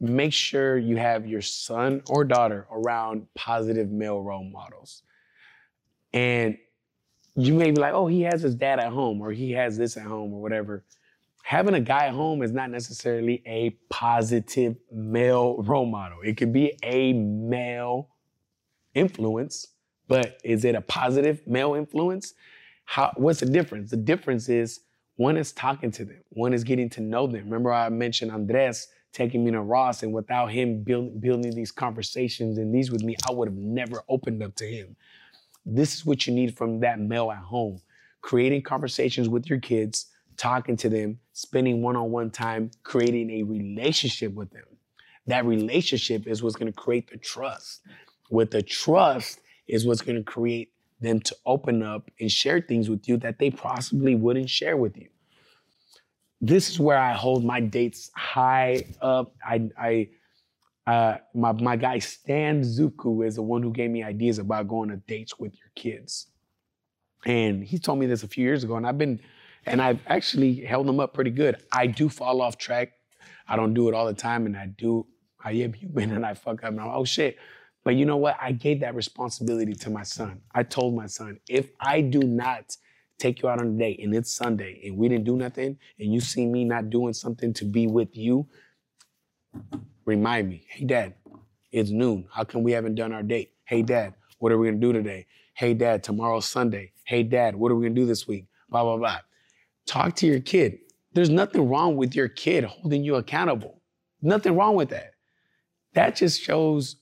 make 0.00 0.32
sure 0.32 0.76
you 0.76 0.96
have 0.96 1.26
your 1.26 1.40
son 1.40 2.02
or 2.08 2.24
daughter 2.24 2.66
around 2.70 3.26
positive 3.34 3.90
male 3.90 4.20
role 4.22 4.44
models. 4.44 5.02
And 6.12 6.58
you 7.36 7.54
may 7.54 7.70
be 7.70 7.80
like, 7.80 7.94
oh, 7.94 8.06
he 8.06 8.22
has 8.22 8.42
his 8.42 8.54
dad 8.54 8.78
at 8.78 8.92
home 8.92 9.20
or 9.20 9.32
he 9.32 9.52
has 9.52 9.76
this 9.76 9.96
at 9.96 10.04
home 10.04 10.32
or 10.32 10.40
whatever. 10.40 10.84
Having 11.42 11.74
a 11.74 11.80
guy 11.80 12.06
at 12.06 12.14
home 12.14 12.42
is 12.42 12.52
not 12.52 12.70
necessarily 12.70 13.42
a 13.46 13.70
positive 13.90 14.76
male 14.90 15.62
role 15.62 15.86
model. 15.86 16.18
It 16.22 16.36
could 16.36 16.52
be 16.52 16.78
a 16.82 17.12
male 17.12 18.10
influence, 18.94 19.68
but 20.08 20.38
is 20.44 20.64
it 20.64 20.74
a 20.74 20.80
positive 20.80 21.46
male 21.46 21.74
influence? 21.74 22.34
How, 22.84 23.12
what's 23.16 23.40
the 23.40 23.46
difference? 23.46 23.90
The 23.90 23.96
difference 23.96 24.48
is 24.48 24.80
one 25.16 25.36
is 25.36 25.52
talking 25.52 25.90
to 25.92 26.04
them. 26.04 26.22
One 26.30 26.52
is 26.52 26.64
getting 26.64 26.90
to 26.90 27.00
know 27.00 27.26
them. 27.26 27.44
Remember, 27.44 27.72
I 27.72 27.88
mentioned 27.88 28.32
Andres 28.32 28.88
taking 29.12 29.44
me 29.44 29.52
to 29.52 29.60
Ross, 29.60 30.02
and 30.02 30.12
without 30.12 30.50
him 30.50 30.82
build, 30.82 31.20
building 31.20 31.54
these 31.54 31.70
conversations 31.70 32.58
and 32.58 32.74
these 32.74 32.90
with 32.90 33.02
me, 33.02 33.16
I 33.28 33.32
would 33.32 33.48
have 33.48 33.56
never 33.56 34.02
opened 34.08 34.42
up 34.42 34.56
to 34.56 34.66
him. 34.66 34.96
This 35.64 35.94
is 35.94 36.04
what 36.04 36.26
you 36.26 36.34
need 36.34 36.56
from 36.56 36.80
that 36.80 36.98
male 37.00 37.30
at 37.30 37.38
home 37.38 37.80
creating 38.24 38.62
conversations 38.62 39.28
with 39.28 39.50
your 39.50 39.58
kids, 39.60 40.06
talking 40.38 40.78
to 40.78 40.88
them, 40.88 41.20
spending 41.34 41.82
one 41.82 41.94
on 41.94 42.10
one 42.10 42.30
time, 42.30 42.70
creating 42.82 43.30
a 43.30 43.42
relationship 43.42 44.32
with 44.32 44.50
them. 44.50 44.64
That 45.26 45.44
relationship 45.44 46.26
is 46.26 46.42
what's 46.42 46.56
going 46.56 46.72
to 46.72 46.78
create 46.78 47.10
the 47.10 47.18
trust. 47.18 47.82
With 48.30 48.50
the 48.50 48.62
trust 48.62 49.40
is 49.68 49.86
what's 49.86 50.00
going 50.00 50.16
to 50.16 50.24
create 50.24 50.72
them 51.00 51.20
to 51.20 51.36
open 51.44 51.82
up 51.82 52.10
and 52.20 52.30
share 52.30 52.60
things 52.60 52.88
with 52.88 53.08
you 53.08 53.16
that 53.18 53.38
they 53.38 53.50
possibly 53.50 54.14
wouldn't 54.14 54.48
share 54.48 54.76
with 54.76 54.96
you. 54.96 55.08
This 56.40 56.70
is 56.70 56.78
where 56.78 56.98
I 56.98 57.12
hold 57.12 57.44
my 57.44 57.60
dates 57.60 58.10
high 58.14 58.84
up. 59.00 59.34
I, 59.44 59.70
I 59.78 60.08
uh, 60.86 61.16
my, 61.34 61.52
my 61.52 61.76
guy 61.76 61.98
Stan 61.98 62.60
Zuku 62.60 63.26
is 63.26 63.36
the 63.36 63.42
one 63.42 63.62
who 63.62 63.72
gave 63.72 63.90
me 63.90 64.02
ideas 64.02 64.38
about 64.38 64.68
going 64.68 64.90
to 64.90 64.96
dates 64.96 65.38
with 65.38 65.58
your 65.58 65.70
kids. 65.74 66.26
And 67.24 67.64
he 67.64 67.78
told 67.78 67.98
me 67.98 68.06
this 68.06 68.22
a 68.22 68.28
few 68.28 68.44
years 68.44 68.64
ago, 68.64 68.76
and 68.76 68.86
I've 68.86 68.98
been, 68.98 69.18
and 69.64 69.80
I've 69.80 70.00
actually 70.06 70.56
held 70.56 70.86
them 70.86 71.00
up 71.00 71.14
pretty 71.14 71.30
good. 71.30 71.56
I 71.72 71.86
do 71.86 72.10
fall 72.10 72.42
off 72.42 72.58
track. 72.58 72.92
I 73.48 73.56
don't 73.56 73.72
do 73.72 73.88
it 73.88 73.94
all 73.94 74.06
the 74.06 74.14
time, 74.14 74.44
and 74.44 74.56
I 74.56 74.66
do, 74.66 75.06
I 75.42 75.52
am 75.52 75.72
human 75.72 76.12
and 76.14 76.26
I 76.26 76.34
fuck 76.34 76.62
up. 76.62 76.70
And 76.70 76.80
I'm, 76.80 76.88
oh 76.88 77.04
shit, 77.04 77.38
but 77.84 77.96
you 77.96 78.06
know 78.06 78.16
what? 78.16 78.36
I 78.40 78.52
gave 78.52 78.80
that 78.80 78.94
responsibility 78.94 79.74
to 79.74 79.90
my 79.90 80.02
son. 80.02 80.40
I 80.54 80.62
told 80.62 80.96
my 80.96 81.06
son, 81.06 81.38
if 81.48 81.68
I 81.80 82.00
do 82.00 82.20
not 82.20 82.76
take 83.18 83.42
you 83.42 83.48
out 83.48 83.60
on 83.60 83.68
a 83.68 83.78
date 83.78 84.00
and 84.02 84.14
it's 84.14 84.32
Sunday 84.32 84.80
and 84.84 84.96
we 84.96 85.08
didn't 85.08 85.24
do 85.24 85.36
nothing 85.36 85.78
and 85.98 86.12
you 86.12 86.20
see 86.20 86.46
me 86.46 86.64
not 86.64 86.90
doing 86.90 87.12
something 87.12 87.52
to 87.54 87.64
be 87.64 87.86
with 87.86 88.16
you, 88.16 88.46
remind 90.06 90.48
me, 90.48 90.64
hey, 90.68 90.84
dad, 90.84 91.14
it's 91.70 91.90
noon. 91.90 92.26
How 92.32 92.44
come 92.44 92.62
we 92.62 92.72
haven't 92.72 92.94
done 92.94 93.12
our 93.12 93.22
date? 93.22 93.52
Hey, 93.64 93.82
dad, 93.82 94.14
what 94.38 94.50
are 94.50 94.58
we 94.58 94.68
gonna 94.68 94.78
do 94.80 94.92
today? 94.92 95.26
Hey, 95.54 95.74
dad, 95.74 96.02
tomorrow's 96.02 96.46
Sunday. 96.46 96.92
Hey, 97.04 97.22
dad, 97.22 97.54
what 97.54 97.70
are 97.70 97.76
we 97.76 97.84
gonna 97.86 97.94
do 97.94 98.06
this 98.06 98.26
week? 98.26 98.46
Blah, 98.70 98.82
blah, 98.82 98.96
blah. 98.96 99.18
Talk 99.86 100.16
to 100.16 100.26
your 100.26 100.40
kid. 100.40 100.78
There's 101.12 101.30
nothing 101.30 101.68
wrong 101.68 101.96
with 101.96 102.14
your 102.16 102.28
kid 102.28 102.64
holding 102.64 103.04
you 103.04 103.16
accountable. 103.16 103.80
Nothing 104.22 104.56
wrong 104.56 104.74
with 104.74 104.88
that. 104.88 105.12
That 105.92 106.16
just 106.16 106.40
shows 106.40 106.96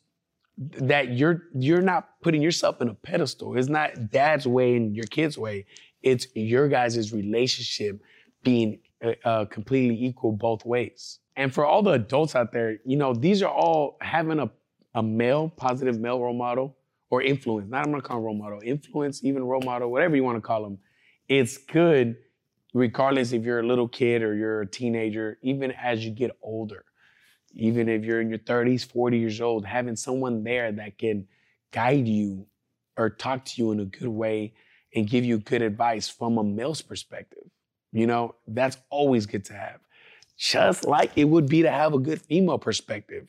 that 0.58 1.12
you're 1.12 1.44
you're 1.54 1.80
not 1.80 2.20
putting 2.20 2.42
yourself 2.42 2.80
in 2.80 2.88
a 2.88 2.94
pedestal. 2.94 3.56
It's 3.56 3.68
not 3.68 4.10
dad's 4.10 4.46
way 4.46 4.76
and 4.76 4.94
your 4.94 5.06
kid's 5.06 5.38
way. 5.38 5.66
It's 6.02 6.26
your 6.34 6.68
guys' 6.68 7.12
relationship 7.12 8.02
being 8.42 8.80
uh, 9.02 9.12
uh, 9.24 9.44
completely 9.46 10.04
equal 10.04 10.32
both 10.32 10.64
ways. 10.64 11.20
And 11.36 11.52
for 11.52 11.64
all 11.64 11.82
the 11.82 11.92
adults 11.92 12.34
out 12.34 12.52
there, 12.52 12.78
you 12.84 12.96
know, 12.96 13.14
these 13.14 13.42
are 13.42 13.50
all 13.50 13.96
having 14.00 14.38
a, 14.40 14.50
a 14.94 15.02
male, 15.02 15.48
positive 15.48 15.98
male 15.98 16.20
role 16.20 16.34
model 16.34 16.76
or 17.08 17.22
influence. 17.22 17.70
Not 17.70 17.86
I'm 17.86 17.90
gonna 17.90 18.02
call 18.02 18.20
role 18.20 18.34
model, 18.36 18.60
influence, 18.62 19.24
even 19.24 19.42
role 19.44 19.62
model, 19.62 19.90
whatever 19.90 20.16
you 20.16 20.24
want 20.24 20.36
to 20.36 20.42
call 20.42 20.62
them. 20.62 20.78
It's 21.28 21.56
good 21.56 22.16
regardless 22.74 23.32
if 23.32 23.44
you're 23.44 23.60
a 23.60 23.66
little 23.66 23.88
kid 23.88 24.22
or 24.22 24.34
you're 24.34 24.62
a 24.62 24.66
teenager, 24.66 25.38
even 25.42 25.72
as 25.72 26.04
you 26.04 26.10
get 26.10 26.30
older 26.42 26.84
even 27.54 27.88
if 27.88 28.04
you're 28.04 28.20
in 28.20 28.28
your 28.28 28.38
30s, 28.38 28.84
40 28.84 29.18
years 29.18 29.40
old, 29.40 29.64
having 29.64 29.96
someone 29.96 30.44
there 30.44 30.72
that 30.72 30.98
can 30.98 31.26
guide 31.72 32.08
you 32.08 32.46
or 32.96 33.10
talk 33.10 33.44
to 33.44 33.62
you 33.62 33.72
in 33.72 33.80
a 33.80 33.84
good 33.84 34.08
way 34.08 34.54
and 34.94 35.08
give 35.08 35.24
you 35.24 35.38
good 35.38 35.62
advice 35.62 36.08
from 36.08 36.38
a 36.38 36.44
male's 36.44 36.82
perspective. 36.82 37.44
You 37.92 38.06
know, 38.06 38.34
that's 38.46 38.78
always 38.90 39.26
good 39.26 39.44
to 39.46 39.54
have. 39.54 39.80
Just 40.36 40.86
like 40.86 41.12
it 41.16 41.24
would 41.24 41.48
be 41.48 41.62
to 41.62 41.70
have 41.70 41.94
a 41.94 41.98
good 41.98 42.20
female 42.20 42.58
perspective 42.58 43.28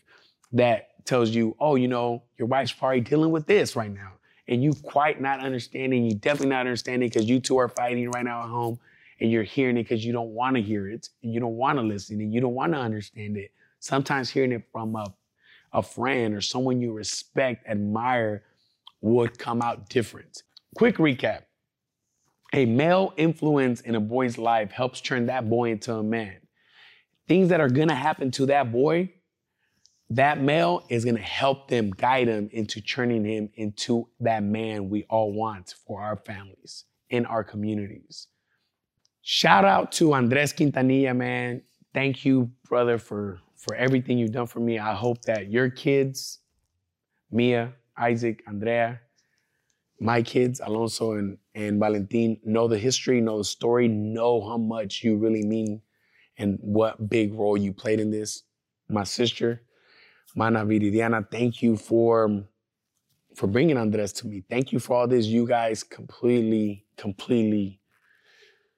that 0.54 1.06
tells 1.06 1.30
you, 1.32 1.56
oh, 1.60 1.76
you 1.76 1.88
know, 1.88 2.24
your 2.38 2.48
wife's 2.48 2.72
probably 2.72 3.02
dealing 3.02 3.32
with 3.32 3.46
this 3.46 3.76
right 3.76 3.92
now. 3.94 4.14
and 4.48 4.64
you 4.64 4.74
quite 4.74 5.22
not 5.22 5.40
understanding, 5.40 6.06
you 6.06 6.16
definitely 6.16 6.50
not 6.50 6.62
understanding 6.62 7.08
because 7.08 7.30
you 7.30 7.40
two 7.40 7.58
are 7.58 7.70
fighting 7.70 8.10
right 8.12 8.26
now 8.26 8.44
at 8.44 8.50
home 8.50 8.80
and 9.20 9.32
you're 9.32 9.44
hearing 9.44 9.78
it 9.78 9.84
because 9.84 10.04
you 10.04 10.12
don't 10.12 10.32
want 10.32 10.56
to 10.56 10.62
hear 10.62 10.90
it 10.90 11.10
and 11.24 11.34
you 11.34 11.40
don't 11.40 11.56
want 11.56 11.78
to 11.78 11.82
listen 11.84 12.20
and 12.20 12.34
you 12.34 12.42
don't 12.42 12.54
want 12.54 12.74
to 12.74 12.80
understand 12.80 13.38
it. 13.38 13.52
Sometimes 13.84 14.30
hearing 14.30 14.54
it 14.54 14.64
from 14.72 14.96
a, 14.96 15.14
a 15.74 15.84
friend 15.84 16.34
or 16.34 16.40
someone 16.40 16.80
you 16.80 16.94
respect, 16.94 17.68
admire, 17.68 18.44
would 19.02 19.38
come 19.38 19.62
out 19.62 19.90
different. 19.90 20.44
Quick 20.78 20.96
recap. 20.96 21.42
A 22.54 22.66
male 22.66 23.14
influence 23.18 23.82
in 23.82 23.96
a 23.96 24.00
boy's 24.00 24.38
life 24.38 24.72
helps 24.72 25.02
turn 25.02 25.26
that 25.26 25.50
boy 25.50 25.72
into 25.72 25.94
a 25.94 26.02
man. 26.02 26.38
Things 27.28 27.50
that 27.50 27.60
are 27.60 27.68
gonna 27.68 27.94
happen 27.94 28.32
to 28.32 28.46
that 28.46 28.72
boy, 28.72 29.12
that 30.12 30.40
male 30.40 30.86
is 30.88 31.04
gonna 31.04 31.20
help 31.20 31.68
them 31.68 31.92
guide 31.92 32.30
him 32.30 32.50
into 32.54 32.80
turning 32.80 33.26
him 33.26 33.50
into 33.56 34.08
that 34.22 34.44
man 34.44 34.90
we 34.90 35.04
all 35.10 35.34
want 35.34 35.76
for 35.86 36.02
our 36.02 36.16
families, 36.16 36.86
in 37.10 37.26
our 37.26 37.44
communities. 37.44 38.28
Shout 39.24 39.66
out 39.66 39.92
to 39.94 40.14
Andres 40.14 40.54
Quintanilla, 40.54 41.14
man. 41.14 41.64
Thank 41.94 42.24
you, 42.24 42.50
brother, 42.70 42.98
for, 42.98 43.40
for 43.64 43.76
everything 43.76 44.18
you've 44.18 44.34
done 44.34 44.46
for 44.46 44.60
me. 44.60 44.78
I 44.78 44.94
hope 44.94 45.22
that 45.22 45.50
your 45.50 45.70
kids, 45.70 46.40
Mia, 47.32 47.74
Isaac, 47.98 48.44
Andrea, 48.46 49.00
my 50.02 50.22
kids, 50.22 50.60
Alonso 50.62 51.14
and, 51.14 51.38
and 51.56 51.80
Valentin, 51.80 52.42
know 52.44 52.68
the 52.68 52.78
history, 52.78 53.22
know 53.22 53.38
the 53.38 53.46
story, 53.46 53.88
know 53.88 54.46
how 54.46 54.58
much 54.58 55.02
you 55.02 55.16
really 55.16 55.44
mean 55.44 55.82
and 56.38 56.58
what 56.60 57.10
big 57.10 57.34
role 57.34 57.56
you 57.56 57.72
played 57.72 58.02
in 58.02 58.12
this. 58.12 58.44
My 58.90 59.06
sister, 59.06 59.62
Mana 60.36 60.66
Viridiana, 60.66 61.26
thank 61.32 61.62
you 61.62 61.78
for, 61.78 62.44
for 63.34 63.48
bringing 63.48 63.78
Andres 63.78 64.12
to 64.14 64.28
me. 64.28 64.44
Thank 64.50 64.74
you 64.74 64.80
for 64.80 64.98
all 64.98 65.08
this. 65.08 65.26
You 65.28 65.48
guys 65.48 65.84
completely, 65.84 66.86
completely 66.98 67.80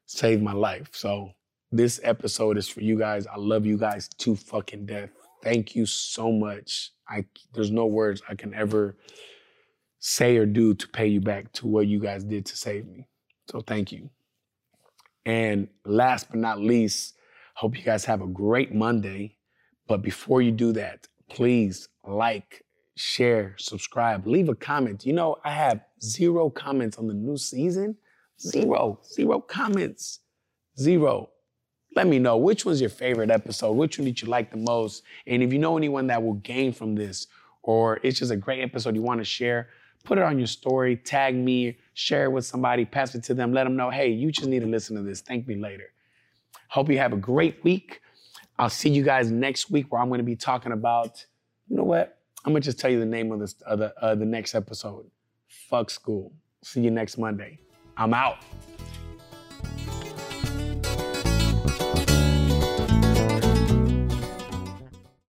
saved 0.06 0.44
my 0.44 0.54
life. 0.54 0.90
So 0.92 1.32
this 1.78 2.00
episode 2.04 2.58
is 2.58 2.68
for 2.68 2.82
you 2.82 2.98
guys. 2.98 3.28
I 3.28 3.38
love 3.38 3.66
you 3.66 3.78
guys 3.78 4.08
to 4.20 4.36
fucking 4.36 4.86
death. 4.86 5.10
Thank 5.44 5.76
you 5.76 5.86
so 5.86 6.32
much. 6.32 6.92
I 7.08 7.26
there's 7.54 7.72
no 7.72 7.86
words 7.86 8.22
I 8.30 8.36
can 8.36 8.54
ever 8.54 8.98
say 10.00 10.38
or 10.38 10.46
do 10.46 10.74
to 10.74 10.88
pay 10.88 11.08
you 11.08 11.22
back 11.22 11.52
to 11.54 11.68
what 11.68 11.88
you 11.88 12.00
guys 12.00 12.24
did 12.24 12.46
to 12.48 12.58
save 12.58 12.88
me. 12.88 13.08
So 13.50 13.62
thank 13.62 13.92
you. 13.92 14.10
And 15.26 15.68
last 15.86 16.30
but 16.30 16.40
not 16.40 16.60
least, 16.60 17.16
hope 17.56 17.78
you 17.78 17.84
guys 17.84 18.06
have 18.06 18.22
a 18.22 18.28
great 18.28 18.74
Monday. 18.74 19.38
But 19.88 20.02
before 20.02 20.42
you 20.42 20.52
do 20.52 20.72
that, 20.74 21.08
please 21.30 21.90
like, 22.04 22.64
share, 22.96 23.56
subscribe, 23.58 24.26
leave 24.26 24.50
a 24.50 24.56
comment. 24.56 25.06
You 25.06 25.14
know, 25.14 25.38
I 25.44 25.52
have 25.52 25.82
zero 26.02 26.50
comments 26.50 26.98
on 26.98 27.08
the 27.08 27.14
new 27.14 27.38
season. 27.38 27.98
Zero, 28.40 29.00
zero 29.14 29.40
comments. 29.42 30.20
Zero. 30.78 31.30
Let 31.96 32.08
me 32.08 32.20
know 32.20 32.36
which 32.36 32.66
was 32.66 32.82
your 32.82 32.90
favorite 32.90 33.32
episode, 33.32 33.72
which 33.72 33.98
one 33.98 34.06
did 34.06 34.22
you 34.22 34.28
like 34.28 34.52
the 34.52 34.58
most? 34.58 35.04
And 35.26 35.42
if 35.42 35.54
you 35.54 35.60
know 35.60 35.78
anyone 35.78 36.08
that 36.08 36.22
will 36.22 36.34
gain 36.34 36.74
from 36.74 36.94
this, 36.94 37.28
or 37.64 38.00
it's 38.04 38.20
just 38.20 38.32
a 38.32 38.36
great 38.36 38.62
episode 38.62 38.96
you 38.96 39.02
want 39.02 39.22
to 39.22 39.26
share, 39.26 39.70
put 40.04 40.18
it 40.18 40.24
on 40.24 40.38
your 40.38 40.48
story, 40.48 40.98
tag 40.98 41.36
me, 41.36 41.78
share 41.94 42.26
it 42.26 42.32
with 42.32 42.46
somebody, 42.46 42.84
pass 42.84 43.16
it 43.16 43.24
to 43.24 43.34
them, 43.34 43.54
let 43.54 43.64
them 43.64 43.78
know, 43.78 43.90
hey, 43.90 44.10
you 44.10 44.30
just 44.32 44.48
need 44.48 44.60
to 44.60 44.68
listen 44.68 44.96
to 44.98 45.02
this. 45.02 45.22
Thank 45.22 45.48
me 45.48 45.56
later. 45.56 45.94
Hope 46.68 46.90
you 46.90 46.98
have 46.98 47.14
a 47.14 47.18
great 47.18 47.64
week. 47.64 48.02
I'll 48.60 48.70
see 48.70 48.90
you 48.90 49.02
guys 49.02 49.32
next 49.32 49.72
week 49.72 49.92
where 49.92 50.02
I'm 50.02 50.10
going 50.10 50.20
to 50.20 50.26
be 50.26 50.36
talking 50.36 50.74
about, 50.74 51.26
you 51.70 51.78
know 51.78 51.84
what? 51.84 52.20
I'm 52.44 52.52
going 52.52 52.62
to 52.62 52.66
just 52.66 52.80
tell 52.80 52.92
you 52.92 53.00
the 53.00 53.06
name 53.06 53.32
of, 53.32 53.40
this, 53.40 53.56
of 53.66 53.80
the, 53.80 53.94
uh, 54.04 54.16
the 54.16 54.26
next 54.26 54.54
episode. 54.54 55.10
Fuck 55.48 55.90
school. 55.90 56.34
See 56.62 56.82
you 56.82 56.92
next 56.92 57.18
Monday. 57.18 57.60
I'm 57.98 58.14
out. 58.14 58.38